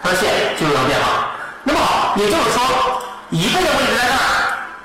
[0.00, 1.30] 它的线就有变化。
[1.64, 4.16] 那么好，也就是说，一倍的位置在这儿，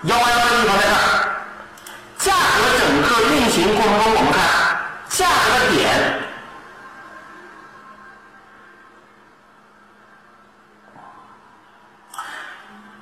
[0.02, 1.13] 幺八幺的地方在这儿。
[3.76, 4.40] 过程中，我们看
[5.10, 5.82] 价格点。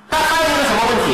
[0.09, 1.09] 那发现一个什么问题？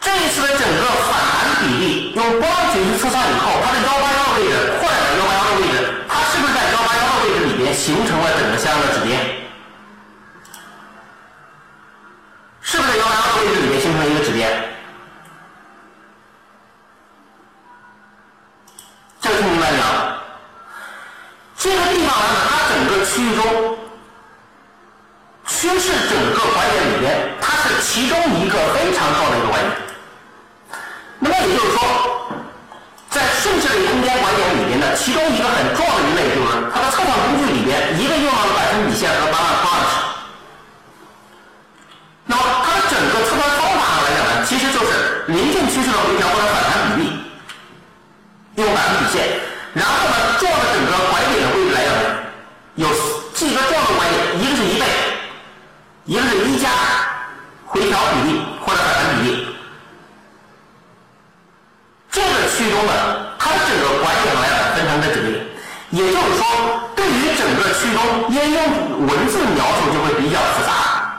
[0.00, 5.74] 这一次的整个反弹比例，用波动指测算以后，它的幺八幺的位置，换了的幺八幺的位置，
[6.08, 10.46] 它是不是在幺八幺的位置里边形成了整个相应的止跌八幺的位置或者幺八幺的位置，它
[11.90, 12.70] 是不是在幺八幺的位置里边形成了整个相应的止跌？
[12.70, 14.62] 是不是在幺八幺的位置里面形成了一个止跌？
[19.20, 19.84] 这个听明白没有？
[21.66, 23.42] 这个地方呢，它整个区域中
[25.46, 29.72] 趋势整个拐点里边，它是其中一个非常重要的一个拐点。
[31.18, 31.82] 那么也就是说，
[33.10, 39.90] 在顺势类空间拐点里边的其中一个很重要的一类，就是它的测算工具里边，一个用到了百分比线和八万方二尺。
[42.26, 47.10] 那么它的整个测算方法上来讲呢，其实就是临近趋势的回调或者反弹比例，
[48.54, 49.26] 用百分比线，
[49.74, 51.25] 然后呢，做了整个拐，
[52.76, 52.86] 有
[53.32, 54.84] 几个重要的观点，一个是一倍，
[56.04, 56.68] 一个是一加
[57.64, 59.46] 回调比例或者反弹比例。
[62.10, 62.92] 这个区中呢，
[63.38, 65.40] 它的整个拐点来分成这几类，
[65.90, 66.44] 也就是说，
[66.94, 71.16] 对于整个区中，应用文字描述就会比较复杂，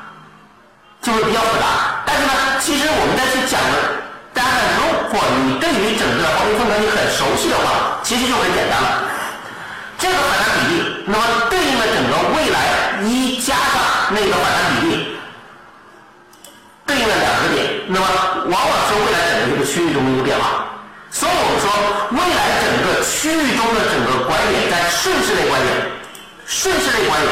[1.02, 2.04] 就会比较复杂。
[2.06, 3.98] 但是呢，其实我们再去讲的，
[4.32, 9.17] 大家呢，如果你对于整个黄金分割你很熟悉的话，其实就很简单了。
[10.00, 15.18] 这个反弹比例，那么对应了整个未来一加上那个反弹比例，
[16.86, 18.06] 对应了两个点，那么
[18.46, 20.66] 往往是未来整个这个区域中的一个变化。
[21.10, 21.68] 所以我们说，
[22.12, 25.70] 未来整个区域中的整个拐点在顺势类拐点，
[26.46, 27.32] 顺势类拐点，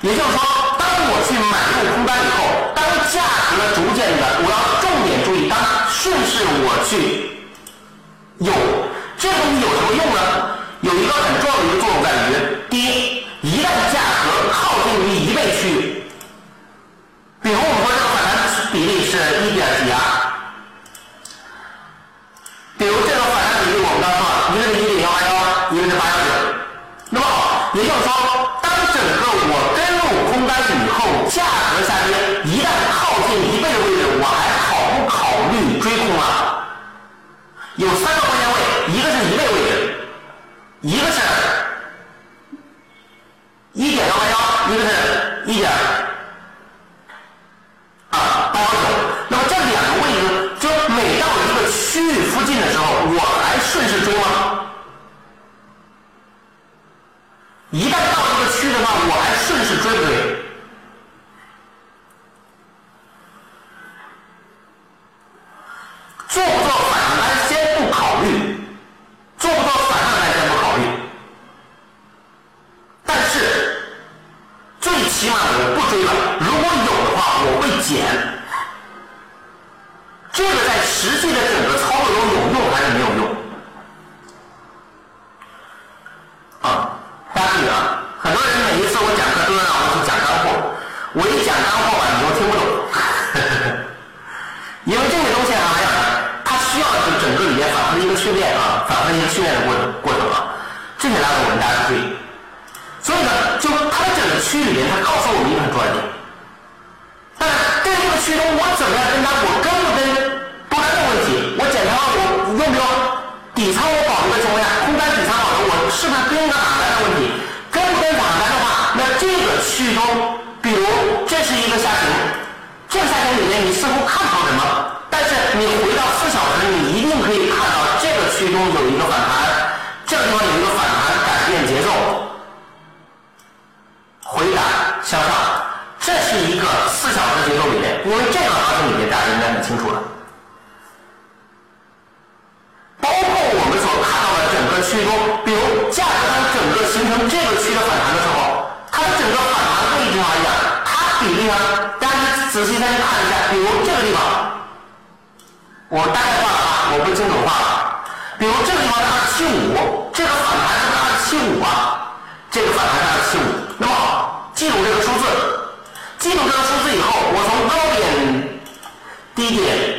[0.00, 0.42] 也就是说，
[0.76, 2.82] 当我去买入空单以后，当
[3.14, 3.22] 价
[3.54, 5.54] 格逐渐的，我要重点注意，当
[5.88, 7.46] 顺势我去
[8.38, 8.50] 有
[9.16, 10.20] 这个东西有什么用呢？
[10.82, 11.91] 有一个很重要的一个作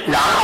[0.05, 0.42] 然后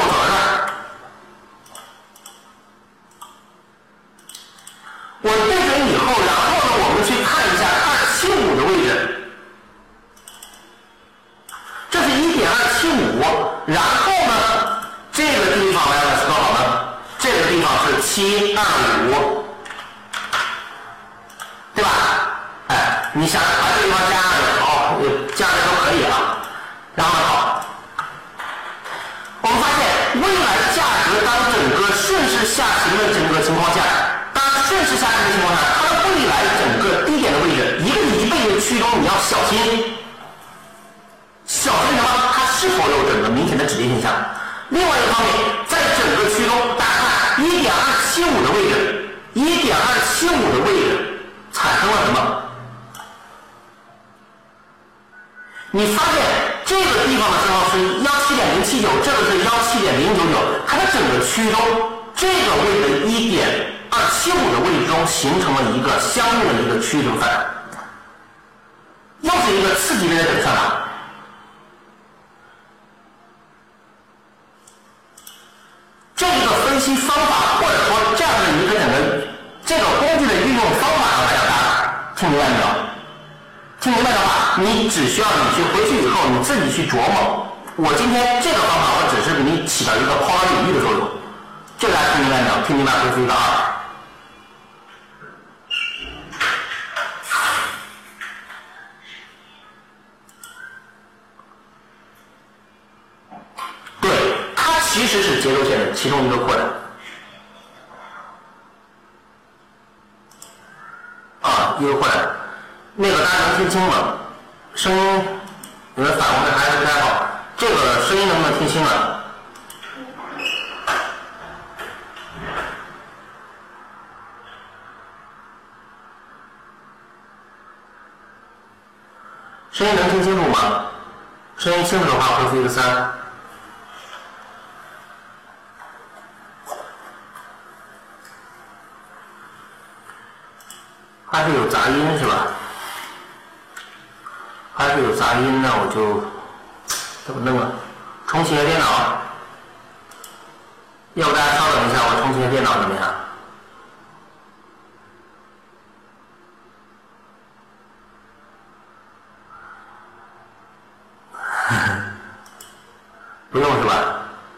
[163.51, 163.93] 不用是吧？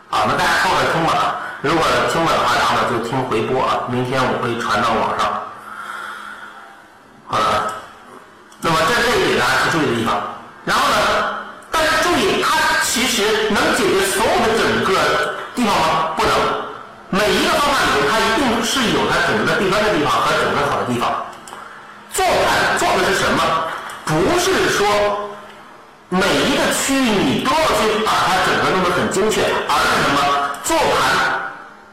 [0.09, 1.35] 好，那大家后边听吧。
[1.61, 1.81] 如果
[2.11, 3.87] 听了的话，然后呢就听回播啊。
[3.89, 5.31] 明天我会传到网上。
[7.27, 7.71] 好了，
[8.59, 10.19] 那么这这一点大家是注意的地方。
[10.65, 10.97] 然后呢，
[11.71, 16.11] 大家注意，它其实能解决所有的整个地方吗？
[16.17, 16.31] 不能。
[17.11, 21.23] 每一个方法里面，它一定是有它整个弊端的地方和整个好的地方。
[22.11, 23.39] 做盘做的是什么？
[24.03, 25.29] 不是说
[26.09, 28.40] 每一个区域你都要去把它
[28.71, 30.19] 弄得很精确，而是什么？
[30.63, 31.51] 做盘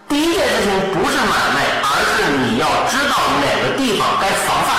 [0.09, 4.71] 第一件事情不是买卖，而是你要知道哪个地方该防范。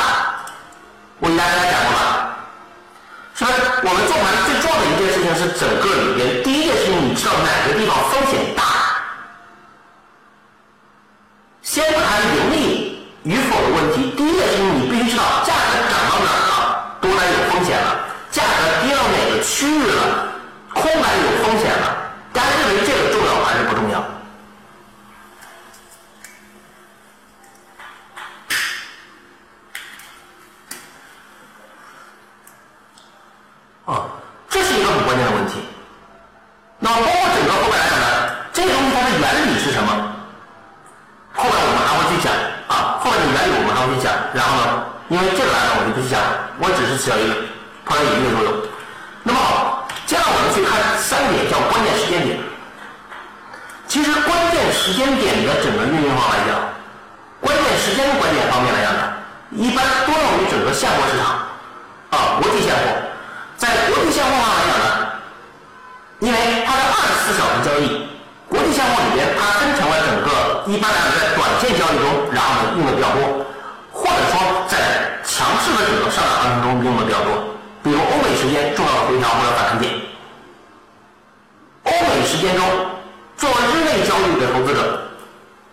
[1.19, 2.01] 我给大家讲过吧，
[3.35, 3.57] 是不是？
[3.83, 8.63] 我们做盘最重要的一件事情是整个里边第一件事情，你知道哪个地方风险大？
[11.61, 11.99] 先谈
[12.35, 17.99] 盈利与否的问题，第一件事情你必须知道价格涨到哪儿了，多单有风险了；
[18.31, 20.28] 价格跌到哪个区域了，
[20.81, 22.11] 空白有风险了。
[22.33, 23.99] 大家认为这个重要还是不重要？
[33.85, 34.05] 啊，
[34.49, 35.61] 这是一个很关键的问题。
[36.79, 38.05] 那么包括整个后面来讲呢，
[38.53, 40.15] 这个东西它的原理是什么？
[41.33, 42.31] 后面我们还会去讲
[42.67, 44.13] 啊，后面的原理我们还会去讲。
[44.33, 46.21] 然后呢，因为这个来讲我就不去讲，
[46.59, 47.33] 我只是起到一个
[47.85, 48.53] 抛砖引玉的作用。
[49.23, 49.78] 那么好，
[50.09, 52.33] 接下来我们去看三点叫关键时间点。
[53.85, 56.57] 其实关键时间点的整个运用上来讲，
[57.37, 59.05] 关键时间的关键方面来讲呢，
[59.53, 61.45] 一般多用于整个现货市场
[62.09, 62.81] 啊，国际现货。
[63.53, 65.13] 在国际现货上来讲呢，
[66.25, 68.09] 因为它是二十四小时交易，
[68.49, 73.45] 国际现货里边它分成了整个一般来讲在短线交易中，然后呢用的比较多，
[73.93, 77.58] 或者说在强势的整个上涨过程中用的比较多，
[77.91, 79.93] 有欧美时间重要的回调或者反弹点。
[81.83, 82.63] 欧美时间中
[83.35, 85.01] 做日内交易的投资者，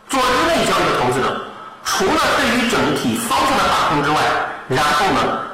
[0.09, 1.43] 做日内交易的投资者，
[1.85, 4.17] 除了对于整体方向的把控之外，
[4.69, 5.47] 然后呢，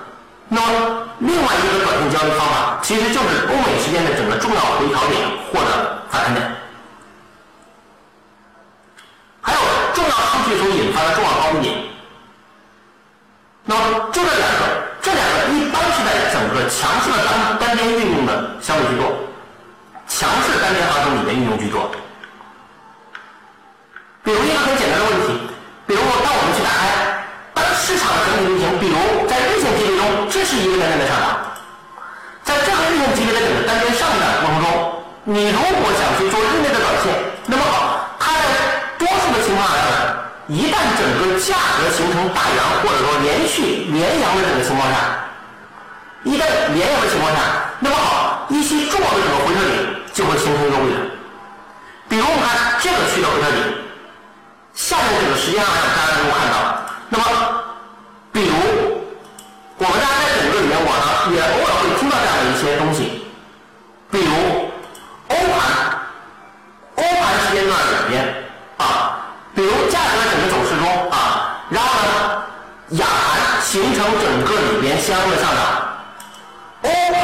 [0.49, 5.21] 那么另外一个短线交易方法，其实就是欧美时间的整个重要回调点
[5.53, 6.53] 或者反弹点，
[9.41, 9.59] 还有
[9.95, 11.75] 重要数据所引发的重要高点。
[13.65, 14.92] 那么就这两个。
[15.03, 19.11] 这两个一般是在整个强势的单单边运用的相对居多，
[20.07, 21.91] 强势单边行情里面运用居多。
[24.23, 25.43] 比如一个很简单的问题，
[25.89, 31.27] 比如当我们去打开，当市场整体运行，比如在日线级别中，这是一个单边的上涨，
[32.45, 37.11] 在这个日线级别的整个单边上涨过程中，你如果想去做日内的短线，
[37.51, 38.47] 那么好，它在
[39.03, 40.15] 多数的情况下呢，
[40.49, 44.97] 一旦整个价格形成大阳或者说连续连阳的整个情况下，
[46.25, 47.39] 一旦连阳的情况下，
[47.81, 49.79] 那么好，一些重要的整个回撤点
[50.13, 51.11] 就会形成一个位置，
[52.09, 53.83] 比如我们看这个区的回撤点。
[54.75, 56.55] 下面这个时间上，大家能够看到。
[57.11, 57.25] 那么，
[58.33, 58.55] 比如
[59.77, 63.27] 我们大家在整个里面网上也偶尔会听到这样的一些东西，
[64.11, 64.33] 比如
[65.29, 66.01] 欧盘，
[66.97, 68.45] 欧盘时间段里边
[68.79, 69.22] 啊，
[69.55, 72.43] 比如价格整个走势中啊，然后呢，
[72.91, 75.63] 亚盘形成整个里边相应的上涨，
[76.83, 77.23] 欧盘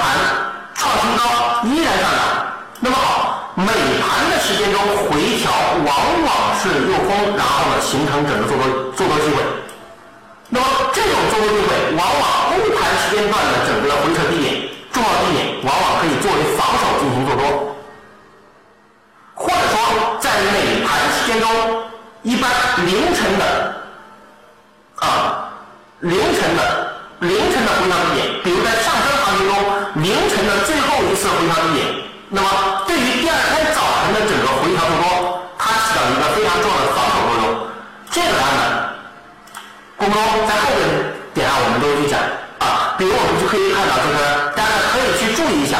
[0.74, 1.22] 创新高
[1.64, 2.20] 依然上涨。
[2.80, 5.50] 那么好，美盘的时间中回调
[5.84, 6.48] 往往。
[6.60, 9.36] 是诱空，然后呢形成整个做多做多机会。
[10.48, 17.76] 那么这种做多机会，往往欧盘时间段的整个回撤低点、重要低点，往往可以作为防守进行做多。
[19.36, 21.48] 或者说在美盘时间中，
[22.22, 22.50] 一般
[22.84, 23.44] 凌晨的
[24.96, 25.48] 啊
[26.00, 29.54] 凌晨的凌晨的回调低点，比如在上升行情中
[30.02, 31.86] 凌晨的最后一次回调低点，
[32.28, 32.48] 那么
[32.86, 35.98] 对于第二天早晨的整个回调高光，它起到。
[36.08, 37.44] 一个非常重要的防守作用，
[38.10, 38.62] 这个案呢，
[39.96, 40.16] 公众
[40.48, 40.80] 在后边
[41.34, 42.18] 点上我们都会去讲
[42.58, 42.96] 啊。
[42.96, 44.16] 比如我们就可以看到，就是
[44.56, 45.76] 大家可以去注意一下，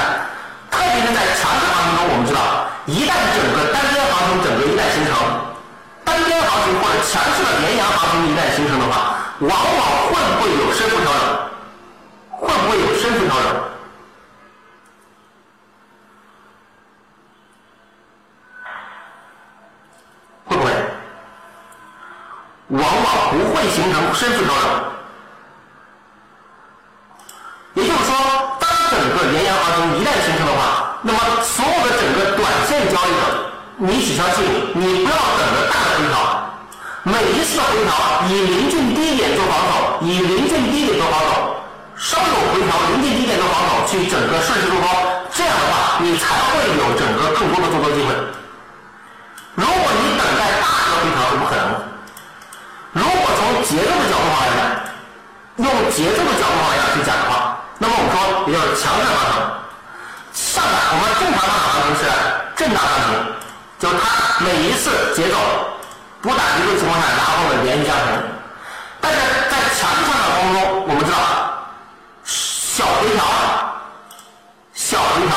[0.71, 5.17] 特别是在强势行情中，我们知道，一旦整个单边行情整个一旦形成，
[6.09, 11.23] 单边行情或者强势的连阳行情一旦形成的话，往往会不会有深幅调整？
[12.31, 13.47] 会不会有深幅调整？
[20.47, 20.73] 会不会
[22.69, 24.65] 往往不会形成深幅调整，
[27.75, 28.17] 也就是说，
[28.59, 33.48] 当整个连阳行情一旦形成的话，那么所有的整个短线交易者，
[33.81, 36.19] 你只需要记住，你不要等着大的回调，
[37.05, 37.95] 每一次回调
[38.27, 41.63] 以临近低点做防守，以临近低点做防守，
[41.95, 44.87] 稍有回调临近低点做防守，去整个顺势做高，
[45.33, 48.11] 这样的话，你才会有整个更多的做多机会。
[49.55, 51.79] 如果你等待大的回调是不可能。
[52.95, 59.39] 如果从节奏的角度上来讲，用节奏的角度上来讲去讲的话，那么我们说也就是强势行情，
[60.35, 62.11] 上涨我们正常的行情是
[62.59, 63.15] 震荡行情，
[63.79, 65.37] 就它每一次节奏
[66.21, 68.23] 不打结的情况下，然后呢连续加成。
[69.01, 69.19] 但是
[69.49, 71.17] 在强势上涨过程中，我们知道
[72.25, 73.23] 小回调、
[74.75, 75.33] 小回调、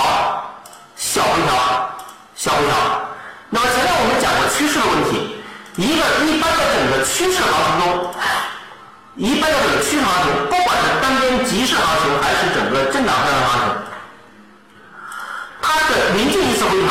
[0.95, 1.53] 小回调、
[2.35, 2.73] 小回调。
[3.49, 5.37] 那么前面我们讲过趋势的问题。
[5.77, 8.13] 一个一般的整个趋势行情中，
[9.15, 13.69] 一般的整个趋势行情，不管是单边急势行情还是整个震荡上行情，
[15.61, 16.89] 它的临近一次回调，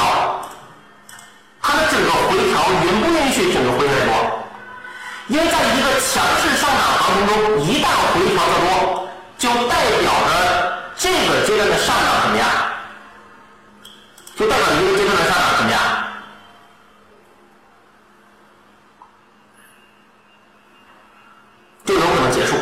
[1.71, 4.11] 它的整个回调允不允许整个回调多？
[5.29, 9.09] 因为在一个强势上涨行情中，一旦回调的多，
[9.39, 12.49] 就代表着这个阶段的上涨怎么样？
[14.37, 15.81] 就代表一个阶段的上涨怎么样？
[21.85, 22.57] 就有可能结束，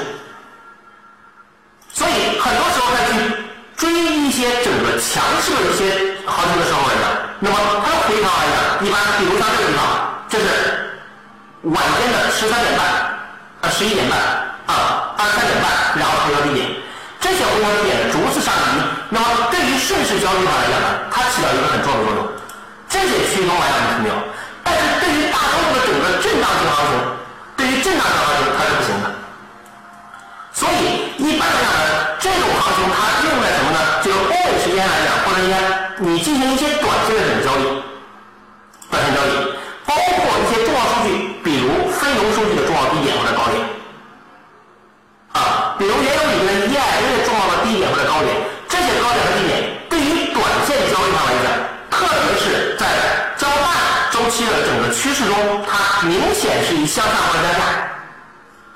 [1.94, 3.12] 所以很多时候再去
[3.74, 9.82] 追一些整个强势的一些行情的时候来讲，那么它回调来讲，一般比如像这个地方，
[10.28, 10.44] 这是
[11.62, 12.82] 晚间的十三点半
[13.62, 14.18] 啊十一点半
[14.66, 16.66] 啊二十三点半，然后回调低点，
[17.20, 22.26] 这些回调低点逐次上移，那么对于顺势交易上来讲呢，它起到一个很重要的作用。
[22.88, 24.14] 这些区域中来讲是没有，
[24.64, 26.98] 但是对于大多数的整个震荡型行情，
[27.54, 29.06] 对于震荡型行情它是不行的。
[30.58, 33.78] 所以，一般来讲呢，这种行情它用在什么呢？
[34.02, 35.54] 就是欧美时间来讲，或者应该
[36.02, 37.62] 你进行一些短线的这种交易，
[38.90, 39.54] 短线交易，
[39.86, 43.62] 包括一些重要数据，比如非农数据的重要低点或者高点，
[45.38, 48.34] 啊，比如原油里面 EIA 的重要的低点或者高点，
[48.66, 51.54] 这些高点和低点对于短线交易上来讲，
[51.86, 52.82] 特别是在
[53.38, 57.94] 较大周期的整个趋势中，它明显是以向上或向下。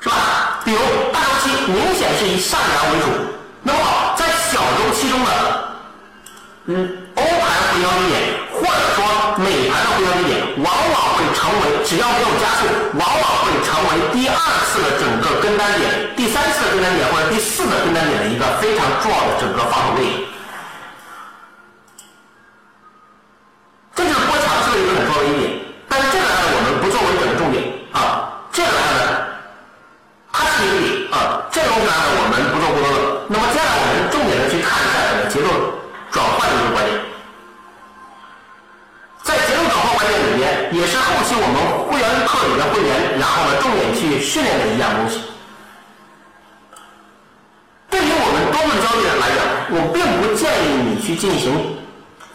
[0.03, 0.59] 是吧？
[0.65, 0.81] 比如
[1.13, 3.07] 大周期明显是以上扬为主。
[3.63, 3.79] 那么，
[4.17, 5.31] 在小周期中的，
[6.67, 6.75] 嗯，
[7.15, 7.31] 欧盘
[7.71, 8.19] 回调低点，
[8.51, 12.67] 或者说美盘的回调低点，往往会成为只要没有加速，
[12.99, 14.35] 往往会成为第二
[14.67, 20.27] 次的整个跟单点、第三次的跟单点或者第四的跟单点的一个非常重要的整个防守位。
[23.95, 25.61] 这就是波强势的一个很重要的一点。
[25.89, 29.12] 但是这个呢，我们不作为整个重点啊，这个呢，
[30.43, 32.99] 它是一个点啊，这个东西呢，我们不做过多的。
[33.31, 35.49] 那么接下来我们重点的去看一下整个节奏
[36.11, 36.99] 转换的一个观点，
[39.23, 45.23] 在节奏转换观点里面，也是后期我们会员课里的会员，然后呢重点去训练的一样东西。
[47.89, 51.55] 对于我们多数交易人来讲，我并不建议你去进行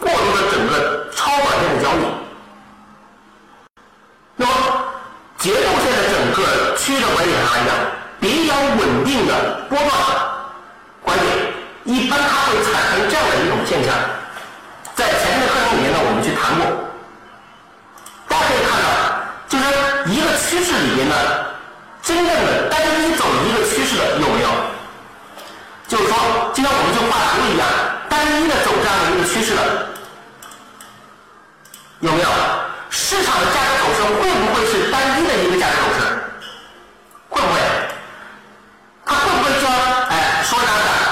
[0.00, 2.02] 过多的整个超短线的交易。
[4.34, 4.52] 那么
[5.36, 7.70] 节奏线的整个区域的观点上来讲，
[8.48, 9.90] 较稳定的波段。
[11.04, 11.28] 观点
[11.84, 13.94] 一般它会产生这样的一种现象，
[14.94, 16.66] 在前面的课程里面呢，我们去谈过。
[18.28, 18.88] 大家可以看到，
[19.48, 19.64] 就是
[20.12, 21.14] 一个趋势里面呢，
[22.02, 24.48] 真正的单一走一个趋势的有没有？
[25.88, 26.12] 就是说，
[26.52, 27.64] 就像我们就画图一样，
[28.10, 29.88] 单一的走这样的一个趋势的
[32.00, 32.28] 有没有？
[32.90, 36.00] 市场的价格走势会不会是单一的一个价格走势？
[37.30, 37.56] 会不会？
[39.06, 39.64] 它会不会说，
[40.10, 41.08] 哎，说涨涨？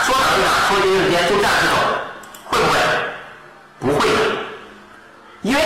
[0.68, 1.74] 说一日间就这样子走，
[2.44, 2.74] 会不会？
[3.78, 4.20] 不会的，
[5.42, 5.60] 因为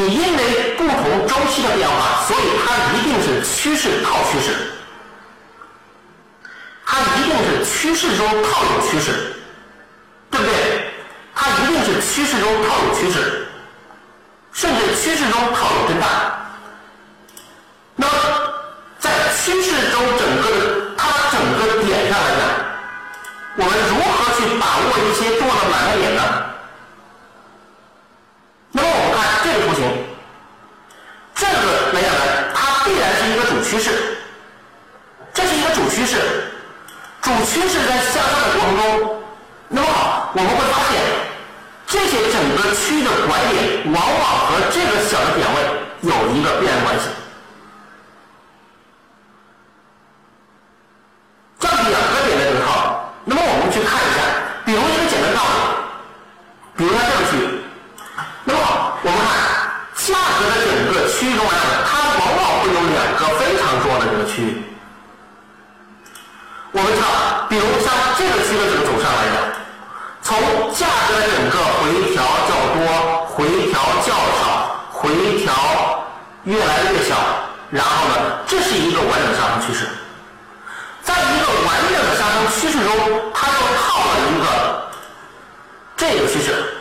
[0.00, 4.72] 你因为不同周期的变化，所以它一定是趋势套趋势，
[6.86, 9.36] 它一定是趋势中套有趋势，
[10.30, 10.90] 对不对？
[11.34, 13.46] 它一定是趋势中套有趋势，
[14.54, 16.08] 甚至趋势中套有震荡。
[17.96, 18.12] 那么
[18.98, 22.40] 在趋势中整个的它整个点上来讲。
[23.56, 26.22] 我们如何去把握一些重要的买卖点呢？
[28.72, 29.82] 那么我们看这个图形，
[31.34, 32.22] 这个来讲呢，
[32.54, 34.18] 它必然是一个主趋势，
[35.34, 36.52] 这是一个主趋势，
[37.20, 39.22] 主趋势在向上的过程中，
[39.68, 41.02] 那么好，我们会发现
[41.86, 45.56] 这些整个区域的拐点，往往和这个小的点位
[46.02, 47.08] 有一个必然关系。
[51.58, 52.70] 这两个点的时候
[53.24, 54.20] 那么我们去看一下，
[54.64, 55.58] 比如一个简单道理，
[56.76, 57.49] 比如它这个区域，
[60.10, 64.62] 价格的整个区域中来讲，它往往会有两个非常重要的这个区域。
[66.72, 69.38] 我们知道，比如像这个区的这个走上来讲，
[70.22, 70.36] 从
[70.74, 75.54] 价格的整个回调较多、回调较少、回调
[76.44, 77.14] 越来越小，
[77.70, 78.14] 然后呢，
[78.46, 79.86] 这是一个完整的上升趋势。
[81.02, 82.90] 在一个完整的上升趋势中，
[83.34, 84.46] 它又套了一个
[85.96, 86.74] 这个趋势，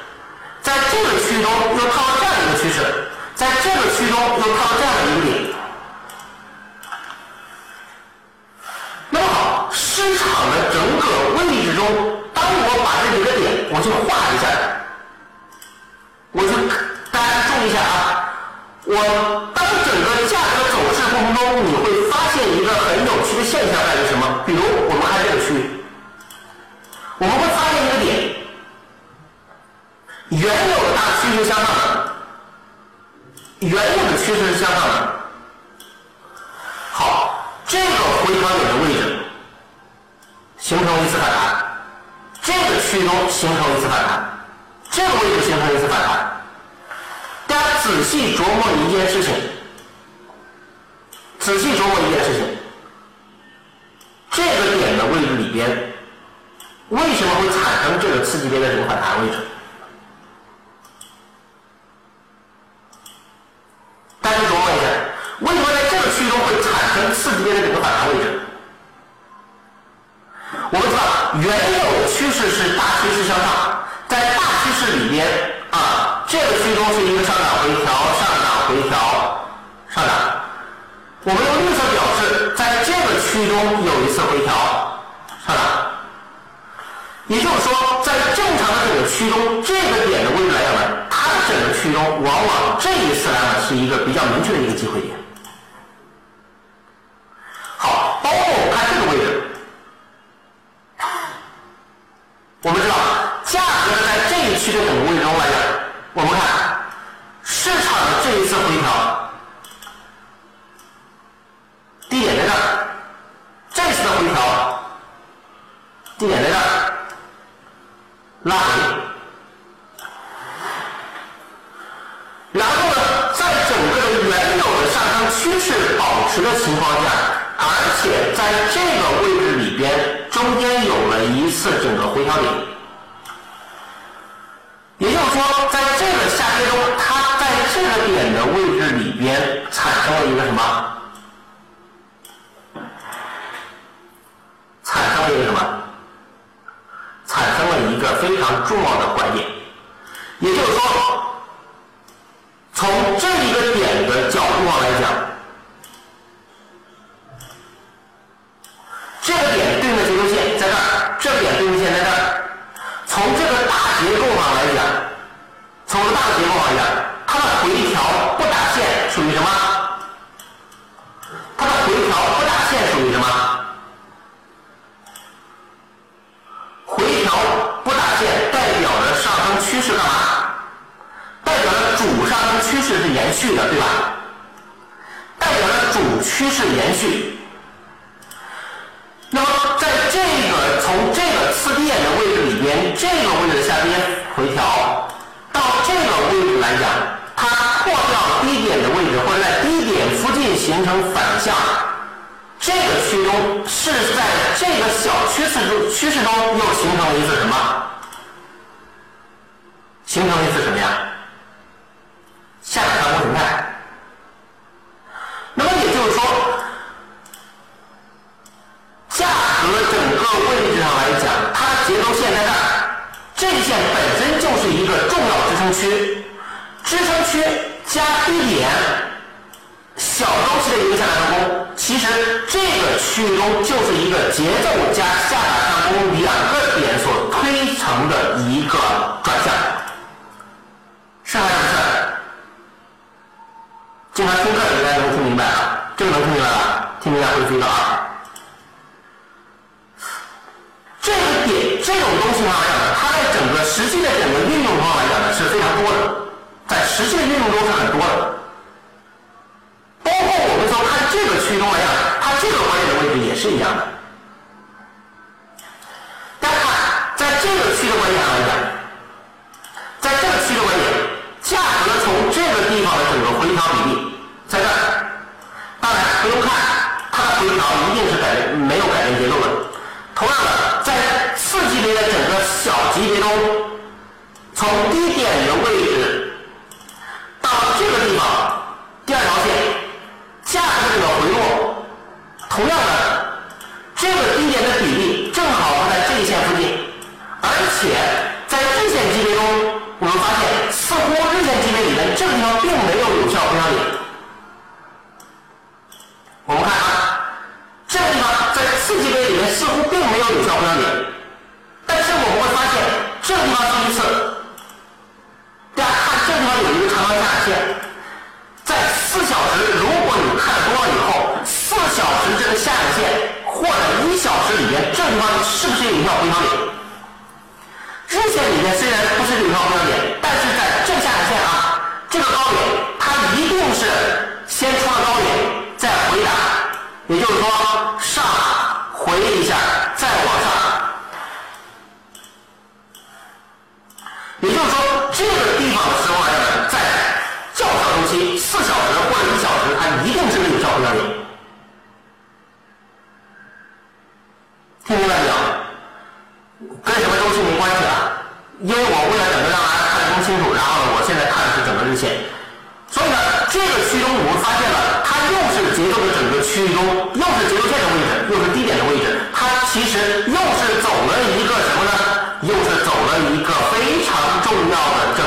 [0.62, 2.49] 在这个区域中又套了这样一个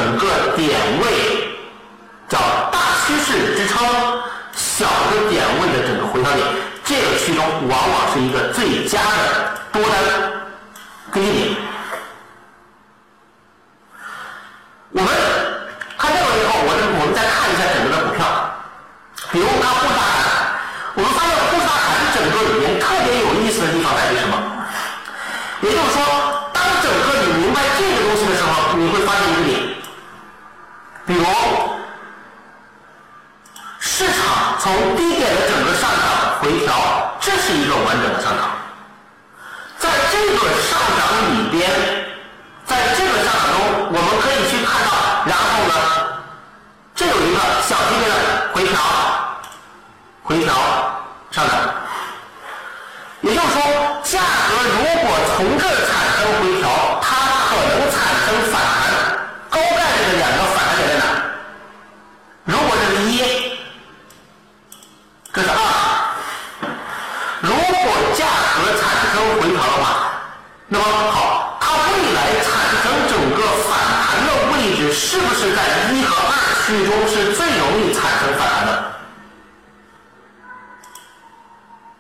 [0.02, 0.68] 整个点
[1.00, 1.54] 位
[2.28, 2.36] 叫
[2.72, 3.86] 大趋势支撑
[4.52, 6.44] 小的点位的整个回调点
[6.84, 10.32] 这个区中往往是一个最佳的多单。
[11.12, 11.56] 跟进点
[31.12, 31.24] 比如
[33.78, 36.72] 市场从低点的整个上涨回调，
[37.20, 38.48] 这是一个完整的上涨。
[39.78, 41.70] 在这个上涨里边，
[42.64, 44.90] 在这个上涨中，我们可以去看到，
[45.26, 45.74] 然后呢，
[46.94, 47.38] 这有一个
[47.68, 48.14] 小级别的
[48.54, 48.80] 回调，
[50.22, 50.54] 回调
[51.30, 51.54] 上涨。
[53.20, 53.60] 也就是说，
[54.02, 56.64] 价格如果从这产生回调，
[57.02, 57.06] 它
[57.50, 58.81] 可能产生反弹。
[65.32, 65.56] 这是二。
[67.40, 67.76] 如果
[68.14, 68.82] 价格产
[69.14, 70.12] 生回调的话，
[70.68, 72.46] 那么好，它未来产
[72.82, 73.72] 生整个反
[74.04, 75.58] 弹的位置是不是在
[75.90, 76.30] 一和二
[76.66, 78.70] 区中是最容易产生反弹的？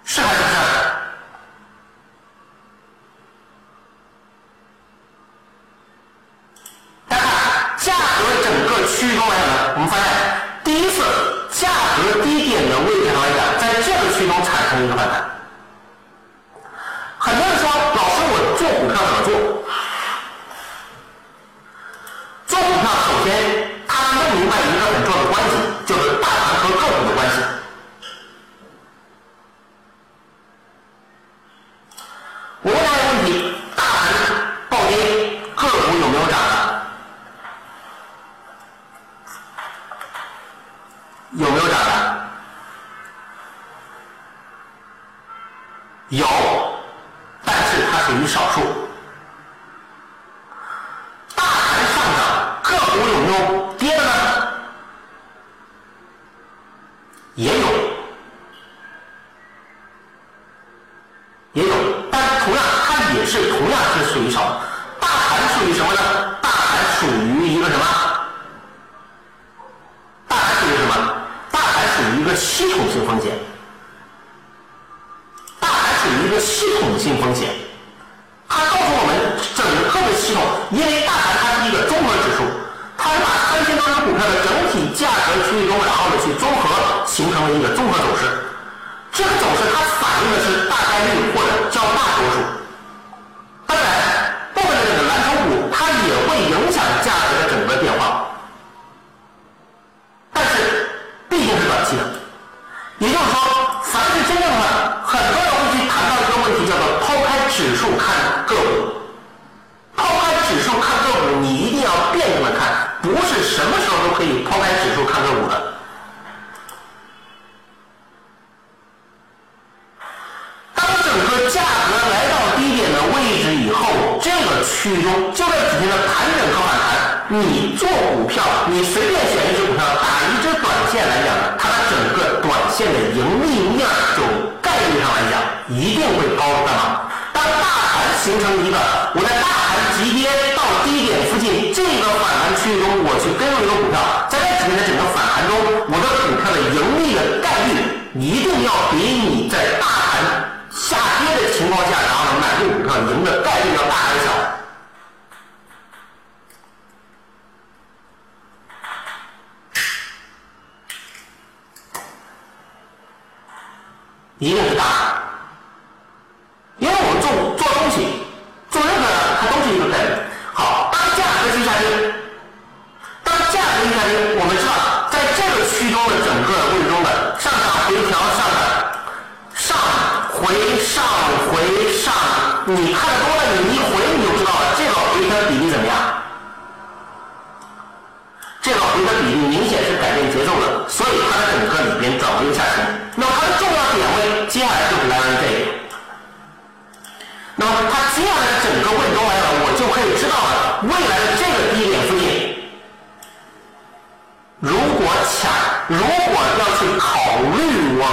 [0.04, 0.61] 是还是不是？
[14.82, 15.41] 生的办。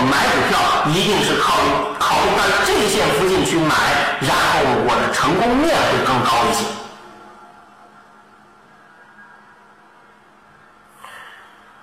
[0.04, 1.68] 买股票一定是考虑
[2.00, 3.76] 考虑在这一线附近去买，
[4.22, 6.66] 然后我的成功率会更高一些。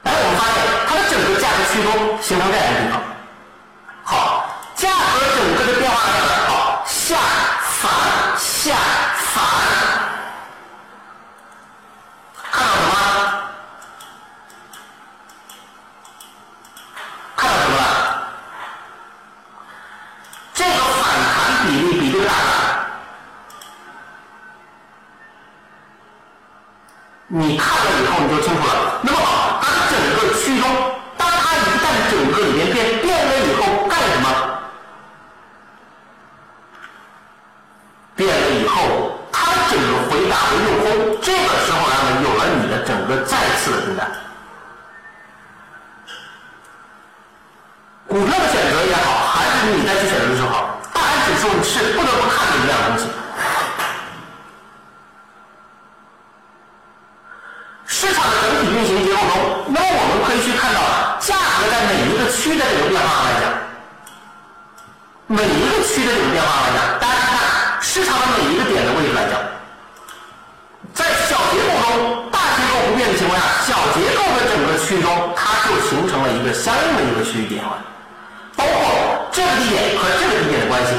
[0.04, 0.56] 哎，我们发现
[0.86, 3.02] 它的整个价格区同，形成这样一个地方。
[4.04, 4.46] 好，
[4.76, 4.94] 价格
[5.36, 6.24] 整个的变化在哪？
[6.48, 7.16] 好，下
[7.60, 7.90] 反
[8.38, 8.74] 下
[9.18, 10.05] 反。
[27.28, 29.00] 你看了以后你就清楚了。
[29.02, 29.18] 那么
[29.60, 30.68] 它整个区中，
[31.16, 34.26] 当它一旦整个里面变变了以后，干什么？
[38.14, 44.08] 变了以后，它整个回答的用风，这个时候来了，有了你的整个再次的订单。
[48.06, 53.08] 股票的选择也好，还是你再去选择的时候，大盘指数是不得不看的一样东西。
[57.98, 63.48] 市场的整体运行结构中，那么我们可以去看到，价格在每一个区的这个变化来讲，
[65.24, 69.40] 每一个区的这个变化来讲，大家看市场的每一个点的位置来讲，
[70.92, 77.80] 在小结构中，大结构不变的情况下，小结构的整个区域中，它就形成了一个相应的一个区域变化。
[78.60, 80.92] 包括这个地点和这个地点的关系，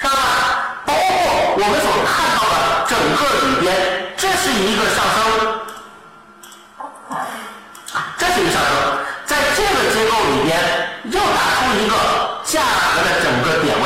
[0.00, 0.16] 是吧？
[0.88, 1.89] 包括我们所，
[4.42, 5.20] 是一个上升，
[8.16, 8.70] 这是一个上升，
[9.26, 10.58] 在这个结构里边
[11.04, 11.94] 又打出一个
[12.42, 12.62] 价
[12.94, 13.84] 格的整个点位。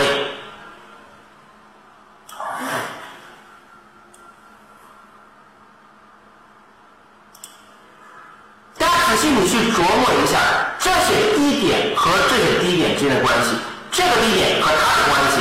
[8.78, 10.38] 大家仔细你去琢磨一下
[10.78, 13.56] 这些低点和这些低点之间的关系，
[13.90, 15.36] 这个低点和它的关系，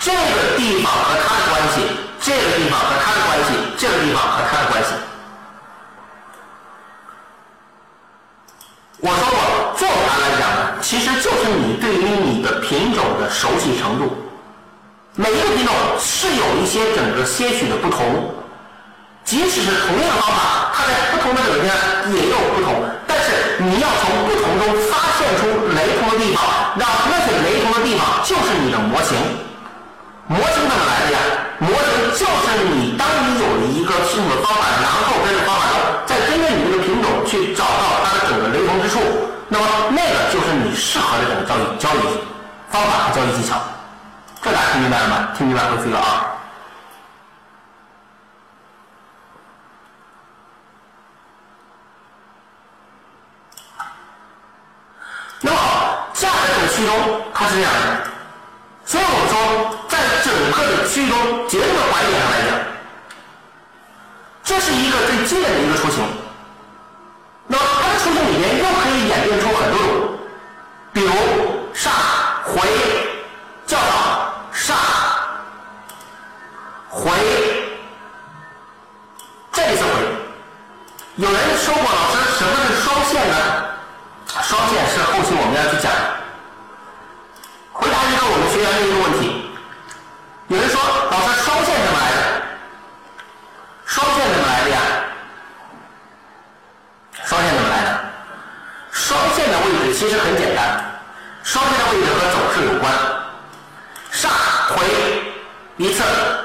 [0.00, 1.86] 这个地方和它的关系，
[2.22, 4.90] 这个地方和它的关系，这个地方和它的关系。
[9.00, 14.12] 我说过，做盘来讲呢，其实就是你对于你的品种的熟悉程度。
[15.16, 18.34] 每一个品种是有一些整个些许的不同。
[19.24, 21.72] 即使是同样的方法，它在不同的整天
[22.12, 26.44] 也有不同，但是你要从不同中发现出雷同的地方，
[26.76, 29.16] 让那些雷同的地方就是你的模型。
[30.30, 31.18] 模型怎么来的呀？
[31.58, 31.76] 模型
[32.14, 35.76] 就是你当你有了一个系统的方法，然后跟着方法中
[36.06, 39.00] 再跟着你这个品种去找到它的整个雷同之处，
[39.48, 41.98] 那么那个就是你适合的整个交易交易
[42.70, 43.60] 方法和交易技巧。
[44.40, 45.28] 这大家听明白了吗？
[45.36, 46.04] 听明白回复一个二。
[55.40, 55.58] 那么，
[56.14, 58.10] 价格这个区中它是这样的，
[58.90, 62.58] 所以我说，在整个的区域中，结构的环节上来讲，
[64.42, 66.02] 这是一个最基本的一个雏形。
[67.46, 70.18] 那么它的雏形里面又可以演变出很多种，
[70.92, 71.12] 比如
[71.72, 71.92] 上
[72.42, 72.68] 回
[73.64, 74.76] 较早上
[76.88, 77.12] 回
[79.52, 79.88] 这一次回，
[81.14, 83.36] 有人说过老师什么是双线呢？
[84.42, 85.92] 双线是后期我们要去讲。
[87.80, 89.22] 回答一个我们学员的一个问题，
[90.48, 90.78] 有人说
[91.10, 92.20] 老师双线怎么来的？
[93.86, 94.78] 双线怎么来的呀？
[97.24, 97.88] 双线怎么来的？
[98.92, 101.00] 双线的位置其实很简单，
[101.42, 102.92] 双线的位置和走势有关。
[104.12, 104.30] 上
[104.76, 104.84] 回
[105.78, 106.02] 一次，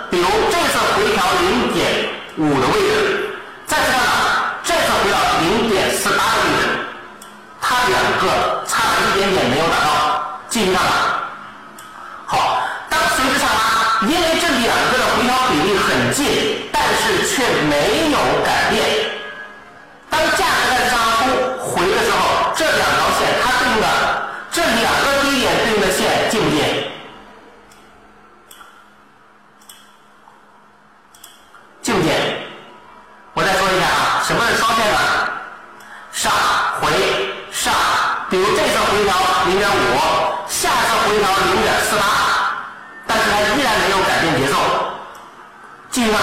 [0.09, 3.35] 比如这次回调零点五的位置，
[3.67, 3.99] 再次到？
[4.63, 6.63] 这次回到零点四八的位置。
[7.59, 11.24] 它两个差了一点点没有达到，继续上拉。
[12.27, 18.83] 好，当随之上拉，因为这两个的回调比例很近，但是却没有改变。
[20.09, 21.25] 当价格在上出
[21.59, 22.17] 回的时候，
[22.55, 23.87] 这两条线它对应的
[24.51, 26.57] 这两个低点对应的线近不近？
[31.81, 32.11] 近不近？
[33.33, 34.99] 我再说一下啊，什么是双线呢？
[36.11, 36.31] 上
[36.81, 36.91] 回。
[37.51, 37.73] 上，
[38.27, 39.13] 比如这次回调
[39.45, 39.77] 零点五，
[40.47, 42.03] 下次回调零点四八，
[43.05, 44.55] 但是它依然没有改变节奏。
[45.91, 46.19] 继续看，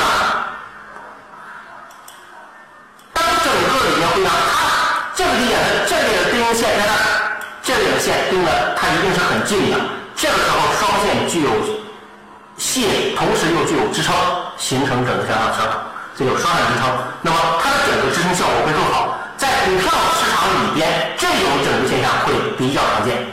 [3.13, 6.93] 当整个里面回调，它这个地点的这里的对应线在那，
[7.63, 9.79] 这里的线盯的它一定是很近的。
[10.17, 11.51] 这个时候双线具有
[12.59, 14.13] 吸引，同时又具有支撑，
[14.59, 15.81] 形成整个向上上涨，
[16.19, 16.91] 这有双向支撑，
[17.23, 19.12] 那么它的整个支撑效果会更好。
[19.43, 23.27] 在股票市场里边，这种整个现象会比较常见，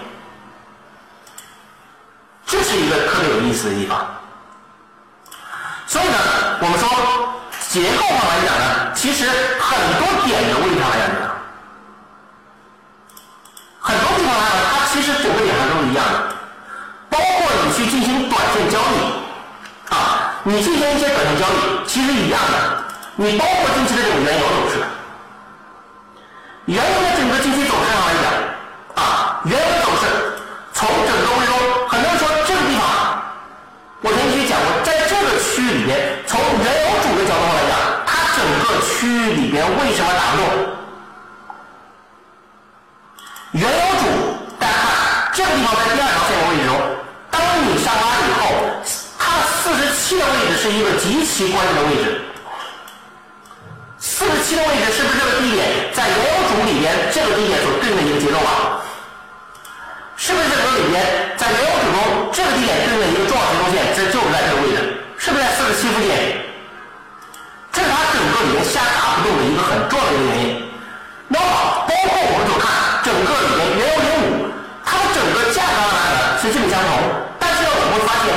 [2.48, 4.07] 这是一个特别有意思的地方。
[5.86, 6.18] 所以呢，
[6.61, 6.90] 我们说
[7.69, 9.30] 结构上来讲呢，其实
[9.60, 11.06] 很多点的位置上来讲，
[13.80, 16.34] 很多地方来讲，它其实整个点上都是一样的。
[17.11, 22.84] 包括你去进行短线交易啊，你进行一些短线交易，其实一样的。
[23.15, 24.84] 你包括近期的这种原油走势。
[26.69, 30.05] 原油的整个近期走势上来讲，啊，原油走势
[30.71, 31.57] 从整个回中，
[31.89, 32.85] 很多人说这个地方，
[34.01, 35.97] 我前期讲过，在这个区域里边，
[36.27, 37.73] 从原油主的角度上来讲，
[38.05, 40.45] 它整个区域里边为什么打不动？
[43.53, 44.05] 原油主，
[44.59, 46.77] 大家看这个地方在第二条线的位置中，
[47.31, 48.45] 当你上拉以后，
[49.17, 52.21] 它四十七的位置是一个极其关键的位置。
[54.19, 55.63] 四十七的位置是不是这个低点
[55.95, 58.83] 在原有组里边这个低点所对应的一个节奏啊？
[60.17, 60.99] 是不是这个里边
[61.37, 66.11] 在原有组中这个低点对应的一个重要节奏线，这就是在这个位置，是不是在四十七附近？
[67.71, 70.67] 这是它整个里面下打不动的一个很重要的一个原因。
[71.31, 74.51] 那么，包括我们所看整个里面原油零五，
[74.83, 76.91] 它的整个价格呢是基本相同，
[77.39, 78.35] 但是呢，我们会发现，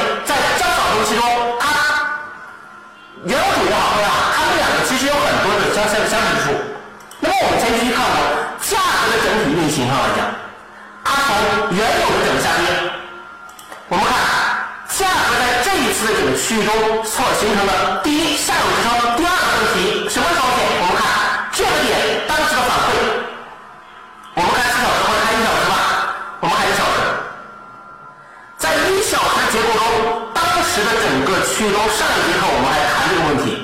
[9.62, 10.26] 运行上来讲，
[11.05, 12.66] 它从原有的整个下跌，
[13.86, 14.12] 我们看
[14.89, 16.74] 价格在这一次的整个区域中
[17.05, 20.09] 所形成的第一下游支撑，第二个问题。
[20.10, 20.59] 什么时候现？
[20.82, 22.90] 我们看这个点当时的反馈，
[24.34, 25.74] 我们看四小时或者看一小时吧，
[26.40, 26.98] 我们看一小时，
[28.59, 33.62] 在一小时结构中，当时的整个区域中，上一节课我们还谈这个问题，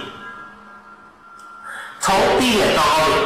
[1.99, 3.19] 从低点到高点，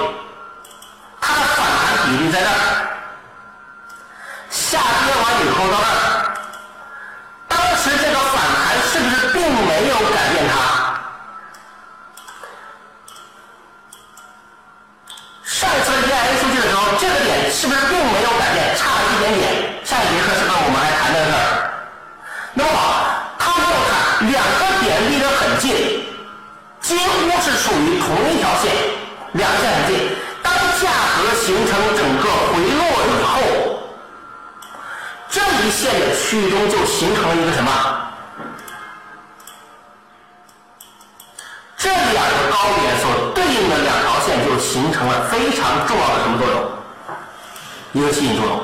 [1.22, 2.52] 它的反弹比例在这儿，
[4.50, 6.34] 下跌完以后到这儿，
[7.48, 10.52] 当时这个反弹是不是并没有改变它？
[15.44, 19.86] 上次 EIA 数据的时候，这个点是不是并没有改变，差了一点点？
[19.86, 21.38] 上一节课是不是我们还谈到这儿？
[22.54, 22.68] 那么，
[23.38, 23.92] 它没有看
[24.28, 26.04] 两个点离得很近，
[26.80, 28.74] 几乎是属于同一条线，
[29.34, 30.01] 两个线很近。
[31.44, 33.34] 形成整个回落以后，
[35.28, 37.68] 这一线的区域中就形成了一个什么？
[41.76, 46.56] 这两个高点所对应的两条线就形成了非常重要的什么作用？
[47.90, 48.60] 一个吸引作用。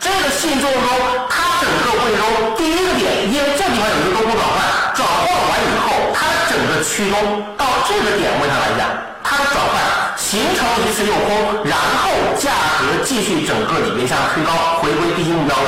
[0.00, 0.90] 这个吸引作用中，
[1.30, 4.58] 它整个过程中第一个点，因为这地方有一个多空转换，
[4.96, 7.16] 转换完以后，它整个区中
[7.56, 8.90] 到这个点位上来讲，
[9.28, 12.50] 它的转换形成一次诱空，然后价
[12.80, 15.64] 格继续整个里面向推高，回归第一目标位，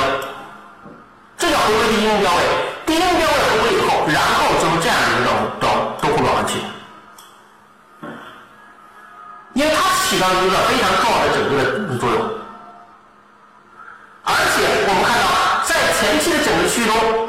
[1.36, 2.40] 这叫回归第一目标位。
[2.86, 5.30] 第一目标位回归以后，然后就是这样一个
[5.60, 5.62] 转
[6.00, 6.54] 多空转换区，
[9.52, 9.76] 因为它
[10.08, 12.18] 起到一个非常重要的整个的作用。
[14.24, 17.28] 而且我们看到，在前期的整个区域中，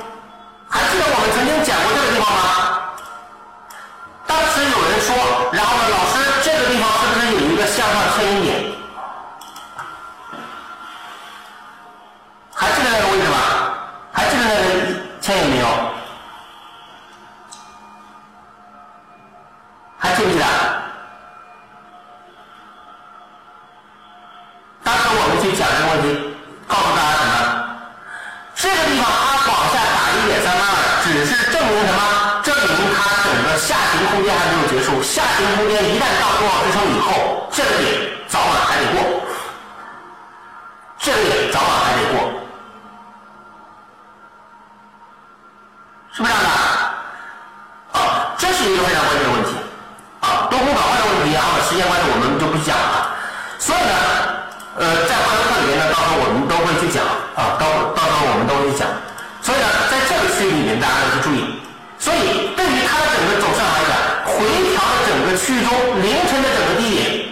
[0.70, 2.81] 还记得我们曾经讲过这个地方吗？
[4.32, 5.14] 当时有人说，
[5.52, 8.72] 然后呢，老师这个地方是不是有一个向上牵引点？
[12.56, 13.36] 还记得那个位置吗？
[14.14, 14.56] 还记得那个
[15.20, 15.68] 牵引没有？
[19.98, 20.46] 还记不记得？
[24.82, 26.36] 当时我们去讲这个问题，
[26.70, 27.18] 告诉大家
[34.12, 35.02] 空间还没有结束。
[35.02, 38.98] 下行空间一旦到多少支撑以后，这个点早晚还得过，
[41.00, 42.16] 这个点早晚还得过，
[46.14, 46.50] 是不是这样的？
[48.00, 49.56] 啊，这是一个非常关键的问题
[50.22, 53.16] 啊，多空转换的问题，啊，时间关系我们就不讲了。
[53.60, 53.94] 所以呢，
[54.78, 57.04] 呃，在课堂课里面呢，到时候我们都会去讲
[57.36, 57.66] 啊，到
[57.96, 58.88] 到时候我们都会去讲。
[59.42, 61.60] 所以呢，在这个区域里面，大家要去注意。
[61.98, 62.51] 所以
[64.42, 65.70] 回调的整个区域中，
[66.02, 67.30] 凌晨的整个低点，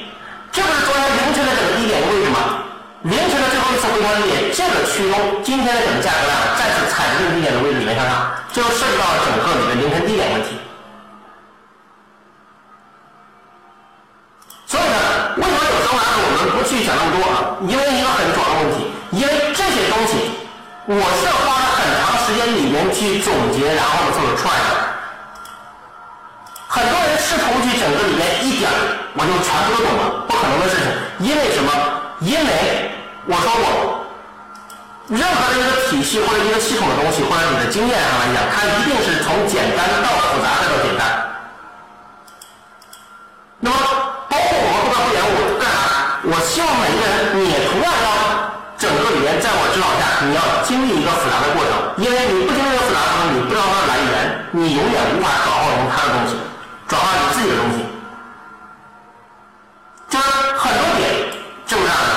[0.52, 2.62] 这不是昨天凌晨的整个低点的位置吗？
[3.02, 10.62] 凌晨的最后一次回调低点，这个区域中，今天的整个价格量再次踩着这个低点的位置里面向上，就涉及到了整个你的凌晨低点问题。
[14.70, 17.58] 所以呢，为什么有时候呢我们不去想那么多啊？
[17.66, 18.86] 因为一个很主要的问题，
[19.18, 20.46] 因为这些东西
[20.86, 24.89] 我是花了很长时间里面去总结，然后呢做出来的。
[26.70, 28.70] 很多人试图去整个里面一点
[29.18, 30.86] 我就全部都懂了，不可能的事情。
[31.26, 31.74] 因为什么？
[32.22, 32.46] 因为
[33.26, 34.06] 我说过，
[35.10, 41.02] 任何的一个体系或者一个系统的东西，或者你的经验上来讲，它一定是从简单到复杂再到简单。
[43.60, 43.76] 那么，
[44.30, 46.22] 包括我们后边会员，我干啥？
[46.22, 48.08] 我希望每一个人，你同样要
[48.78, 54.14] 整个里面，在我指导下，你要经历一个复杂的过程，因为你不经历这个复杂的过程，你不知道它的来源，
[54.54, 56.38] 你永远无法转化成它的东西，
[56.90, 57.86] 转化你自己的东西。
[60.10, 60.26] 就是
[60.58, 61.06] 很多点
[61.70, 62.14] 就是这样的。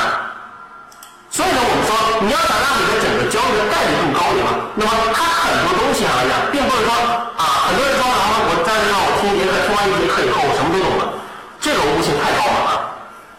[1.30, 1.92] 所以呢，我们说，
[2.24, 6.90] 你要想让你的整个交易的概率更高一点，那么它很多东西上来讲，并不是说
[7.36, 11.12] 啊，很多人说，然后我在这让我听一节课，听完一节课以后，我什么都懂了。
[11.60, 12.72] 这个悟性太高了啊！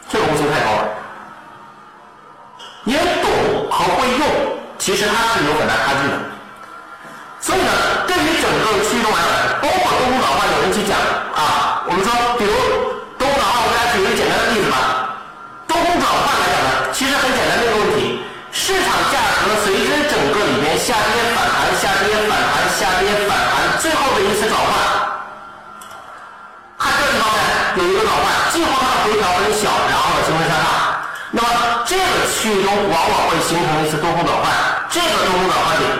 [0.10, 0.86] 这个悟性太高了，
[2.86, 3.30] 因为懂
[3.70, 4.26] 和会用，
[4.78, 6.33] 其实它是有很大差距的。
[7.44, 7.68] 所以呢，
[8.08, 10.96] 对于整个区域中来讲，包括多空转换，有人去讲
[11.36, 12.08] 啊，我们说，
[12.40, 12.56] 比如
[13.20, 15.20] 多空转换，我给大家举一个简单的例子吧。
[15.68, 18.24] 多空转换来讲呢，其实很简单的一个问题，
[18.56, 24.72] 市场价格随之整个里面下跌反弹，下跌反弹，下跌反弹，最后的一次转换，
[26.80, 27.44] 看这地方呢
[27.76, 28.24] 有一个转换，
[28.56, 30.72] 最后它的回调很小，然后呢形成向上，
[31.36, 31.48] 那么
[31.84, 34.48] 这个区域中往往会形成一次多空转换，
[34.88, 35.92] 这个多空转换点。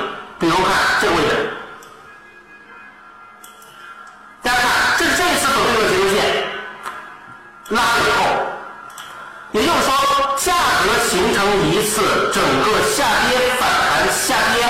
[0.44, 1.54] 比如看这个位置，
[4.42, 6.20] 大家看，这是这一次走这个结构线
[7.70, 8.20] 拉了以后，
[9.54, 10.52] 也就是说，价
[10.84, 12.02] 格形成一次
[12.34, 14.68] 整个下跌反弹下跌，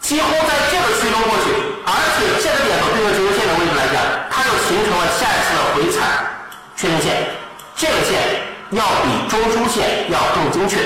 [0.00, 1.54] 几乎在这个区中过去，
[1.86, 6.26] 而且这个点和这个结构线的位置来讲，它就形成了下一次的回踩
[6.74, 7.30] 确认线，
[7.76, 10.80] 这个线要比中枢线要更精确。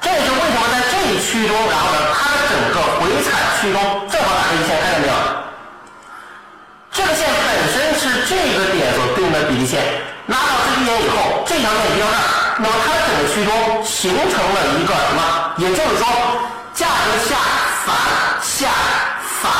[0.00, 3.26] 这也是为什么在这一区中，然后呢，它的整个回踩
[3.60, 3.76] 区中
[4.08, 5.14] 正好打这一线，看见没有？
[6.92, 9.82] 这个线本身是这个点所对应的比例线，
[10.26, 15.54] 拉到这一点以后，这条线移到这儿，那么它的整个区中形成了一个什么？
[15.58, 16.06] 也就是说，
[16.74, 17.36] 价格下
[17.84, 17.94] 反
[18.40, 18.68] 下
[19.42, 19.50] 反，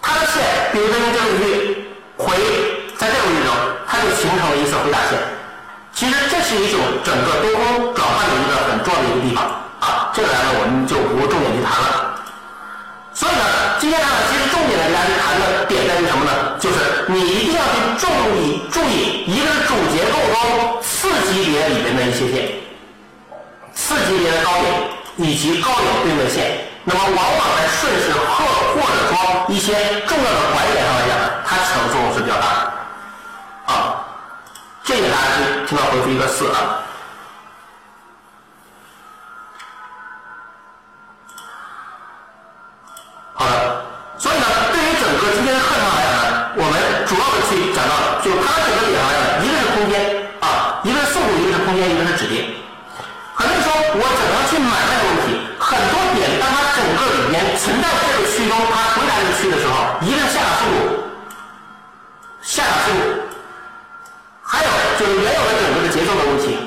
[0.00, 0.42] 它的线，
[0.72, 2.36] 比如说用这个区域回，
[2.96, 3.54] 在这个位置中，
[3.88, 5.18] 它就形成了一次回打线。
[6.00, 9.44] 其实这是一种整个多空转换的一个很重要的一个地方
[9.84, 12.24] 啊，这个来呢我们就不重点去谈了。
[13.12, 13.44] 所以呢，
[13.76, 16.56] 今天呢，其实重点来跟大家去谈的点在于什么呢？
[16.56, 22.48] 就是你一定要去注意注意，一个是主结构中次级别里面的一些线，
[23.76, 24.72] 次级别的高点
[25.20, 28.40] 以及高点对应的线，那么往往在顺势或
[28.72, 29.76] 或者说一些
[30.08, 31.12] 重要的拐点上来讲，
[31.44, 32.79] 它起的作用是比较大的。
[34.84, 36.82] 这个大家听听到回复一个四啊。
[43.34, 43.84] 好的，
[44.18, 46.74] 所以呢，对于整个今天的课程来讲呢，我们
[47.06, 49.94] 主要的去讲到，就它整个点来讲，一个是空间
[50.40, 52.50] 啊，一个是速度，一个是空间，一个是止跌。
[53.36, 61.06] 很多人说我怎么样去买卖的问题，很多点当它整个里面存在这个区中，它回来这个区的时候，一个下打速度，
[62.42, 63.30] 下打速度。
[64.50, 66.58] 还有就是原有的整个的节奏的问题，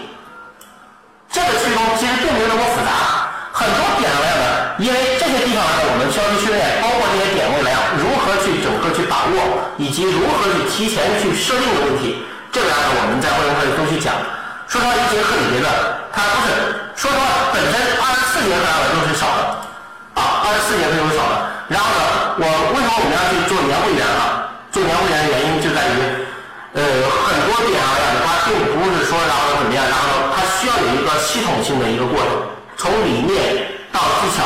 [1.27, 4.47] 这个区中其实并没有那么复杂，很多点位呢，
[4.80, 7.69] 因为这些地方呢，我们需要去训练，包括这些点位呢，
[7.99, 12.23] 如何去整个去把握，以及如何去提前去设定的问题，
[12.55, 14.15] 这个呢，我们在会员课里都去讲。
[14.72, 15.68] 说实话，一节课里面的
[16.15, 19.43] 它不是，说实话，本身二十四节课呢都是少的，
[20.23, 21.35] 啊，二十四节课都是少的。
[21.68, 21.99] 然后呢，
[22.39, 24.47] 我为什么我们要去做年会员啊？
[24.72, 26.23] 做年会员的原因就在于。
[26.74, 27.86] 呃，很多点啊，
[28.26, 32.34] 它并不是说然后怎么样，然后它需要有一个系统性的一个过程，
[32.82, 33.62] 从理念
[33.94, 34.41] 到技巧，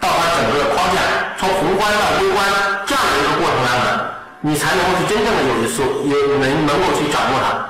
[0.00, 0.96] 到它整个的框架，
[1.36, 2.40] 从宏观到微观
[2.88, 4.00] 这样的一个过程来呢，
[4.40, 7.60] 你才能够去真正的有一所有能能够去掌握它。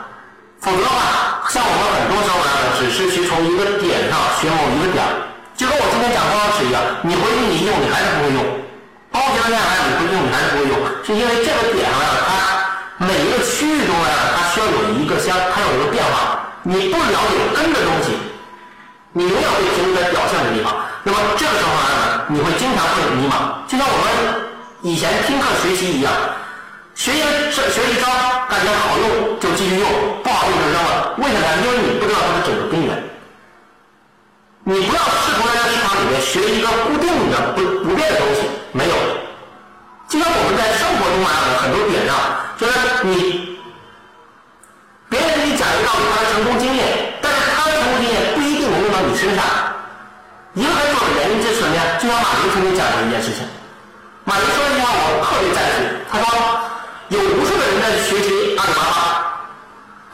[0.63, 5.03] 否则的话，像我们很多时候呢，只是去从一个点上学某一个点，
[5.59, 8.47] 就跟我今天讲方程式一样，你回去你用你还是不会用，
[9.11, 12.58] 包括现在来你回去用你还是不会用，是因为这个点上它。
[12.99, 16.51] 每一个区域中呢，它需要有一个相，它有一个变化。
[16.65, 18.19] 你不了解根的东西，
[19.13, 20.75] 你永远会停留在表象的地方。
[21.05, 23.63] 那么这个时候呢，你会经常会迷茫。
[23.69, 24.51] 就像我们
[24.83, 26.13] 以前听课学习一样，
[26.97, 28.11] 学一个学一招，
[28.51, 29.89] 感觉好用就继续用，
[30.25, 31.15] 不好用就扔了。
[31.19, 31.47] 为什么？
[31.65, 32.91] 因为你不知道它的整个根源。
[34.65, 38.41] 你不要试图在市场里面学一个固定的不不变的东西，
[38.73, 38.95] 没有。
[40.09, 42.17] 就像我们在生活中啊，很多点上。
[42.59, 42.73] 就是
[43.05, 43.57] 你，
[45.09, 49.45] 别人给你讲一道理他的成功经验，但是他的成功经验不一定能用到你身上。
[50.55, 51.83] 一个很重要的原因就是什么呀？
[52.01, 53.47] 就像马云曾经讲过一件事情，
[54.25, 56.27] 马云说一句话我特别赞同，他说
[57.15, 58.99] 有无数的人在学习阿里巴巴，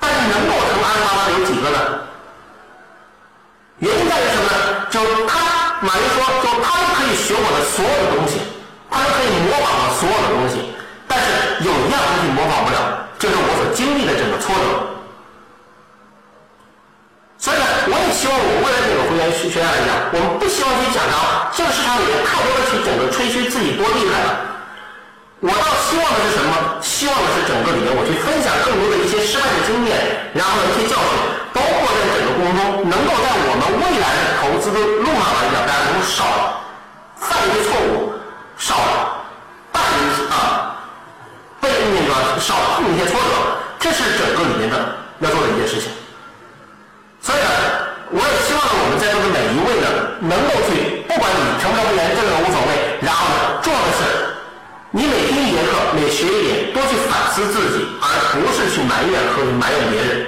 [0.00, 1.78] 但是能够成阿里巴巴的有几个呢？
[3.78, 4.84] 原因在于什么呢？
[4.90, 8.36] 就他，马云说，就他可以学我的所有的东西，
[9.14, 10.74] 可以模仿的所有的东西。
[11.06, 14.66] 但是有一样东西模仿不了，就是我所经历的整个挫折。
[17.38, 24.30] 所以呢，我也希望我未来这个会员学员来讲，我们不希望去讲到这个市场里面太多的去整个吹嘘自己多厉害了。
[25.44, 26.80] 我倒希望的是什么？
[26.80, 29.92] 希望的是整个里面我去分享更多的一些失败的经验，
[30.32, 31.12] 然后一些教训，
[31.52, 36.24] 包括在整个过程中，能够在我们未来的投资的路上来讲，大家能少
[37.20, 38.16] 犯一些错误，
[38.64, 38.74] 少
[39.72, 40.80] 办一些啊。
[41.60, 43.28] 被那个少碰一些挫折，
[43.78, 44.76] 这是整个里面的
[45.20, 45.92] 要做的一件事情。
[47.20, 47.48] 所以呢，
[48.08, 49.88] 我也希望，我们在座的每一位呢
[50.20, 53.00] 能够去，不管你成不成员，这个无所谓。
[53.04, 54.00] 然后呢，重要的是，
[54.92, 58.04] 你每听一节课，每学一点，多去反思自己，而
[58.40, 60.24] 不是去埋怨和埋怨别人。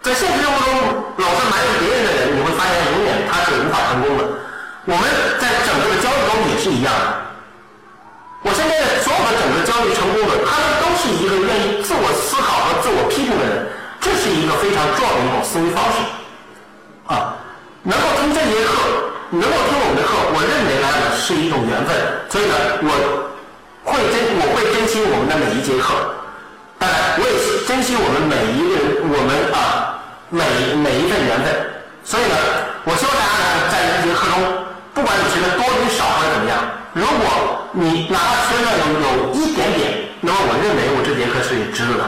[0.00, 0.72] 在现实生活中，
[1.16, 4.47] 老是埋怨别人的人，你会发现永远他是无法成功的。
[4.88, 5.04] 我们
[5.36, 7.28] 在整个的交易中也是一样的。
[8.40, 13.68] 我身边的所有的整个交易成功的，他们都是一个愿意自我思考和自我批评的人。
[14.00, 16.00] 这是一个非常重要的一种思维方式，
[17.04, 17.36] 啊，
[17.82, 18.72] 能够听这节课，
[19.28, 20.88] 能够听我们的课，我认为呢
[21.20, 21.92] 是一种缘分，
[22.32, 22.88] 所以呢，我
[23.84, 25.92] 会珍我会珍惜我们的每一节课，
[26.78, 30.00] 当然，我也珍惜我们每一个人，我们啊
[30.30, 30.40] 每
[30.80, 31.52] 每一份缘分，
[32.04, 32.36] 所以呢，
[32.86, 34.57] 我希望大家呢在一节课中，
[34.98, 36.58] 不管你学的多与少或者怎么样，
[36.92, 42.04] 如果你哪怕学的有有一点点，那么我认为我这节课是值得的，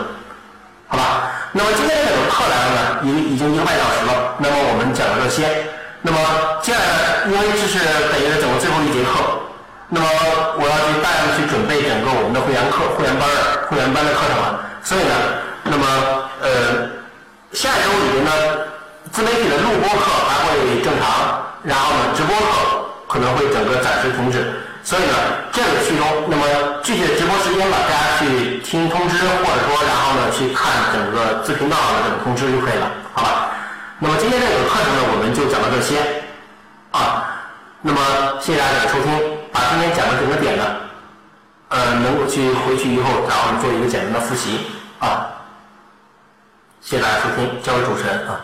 [0.88, 1.30] 好吧？
[1.52, 4.34] 那么今天这个课来了呢，已已经一个半小时了。
[4.42, 5.46] 那么我们讲了这些。
[6.02, 6.18] 那么
[6.62, 7.78] 接下来，因为这是
[8.10, 9.38] 等于整个最后一节课，
[9.86, 10.06] 那么
[10.58, 14.66] 我要去大量的去准备整个我们的会员课、会员班儿、会员班的课程了。
[14.82, 15.14] 所以呢，
[15.62, 15.86] 那么
[16.42, 16.50] 呃，
[17.54, 18.34] 下一周里面呢，
[19.14, 22.79] 自媒体的录播课还会正常，然后呢，直播课
[23.10, 24.38] 可能会整个暂时停止。
[24.82, 25.14] 所以呢，
[25.52, 26.46] 这个其中，那么
[26.82, 33.50] 具体的直播时间呢，大家去听通知，或者说，然后呢，去看整个自频道的这个通知就可以了，好吧？
[33.98, 36.00] 那么今天这个课程呢，我们就讲到这些
[36.92, 37.26] 啊。
[37.82, 38.00] 那么
[38.40, 39.12] 谢谢大家的收听，
[39.52, 40.64] 把今天讲的整个点呢，
[41.68, 44.60] 呃，能够去回去以后，然后做一个简单的复习
[44.98, 45.28] 啊。
[46.80, 48.40] 谢谢大家收听，交给主持人啊。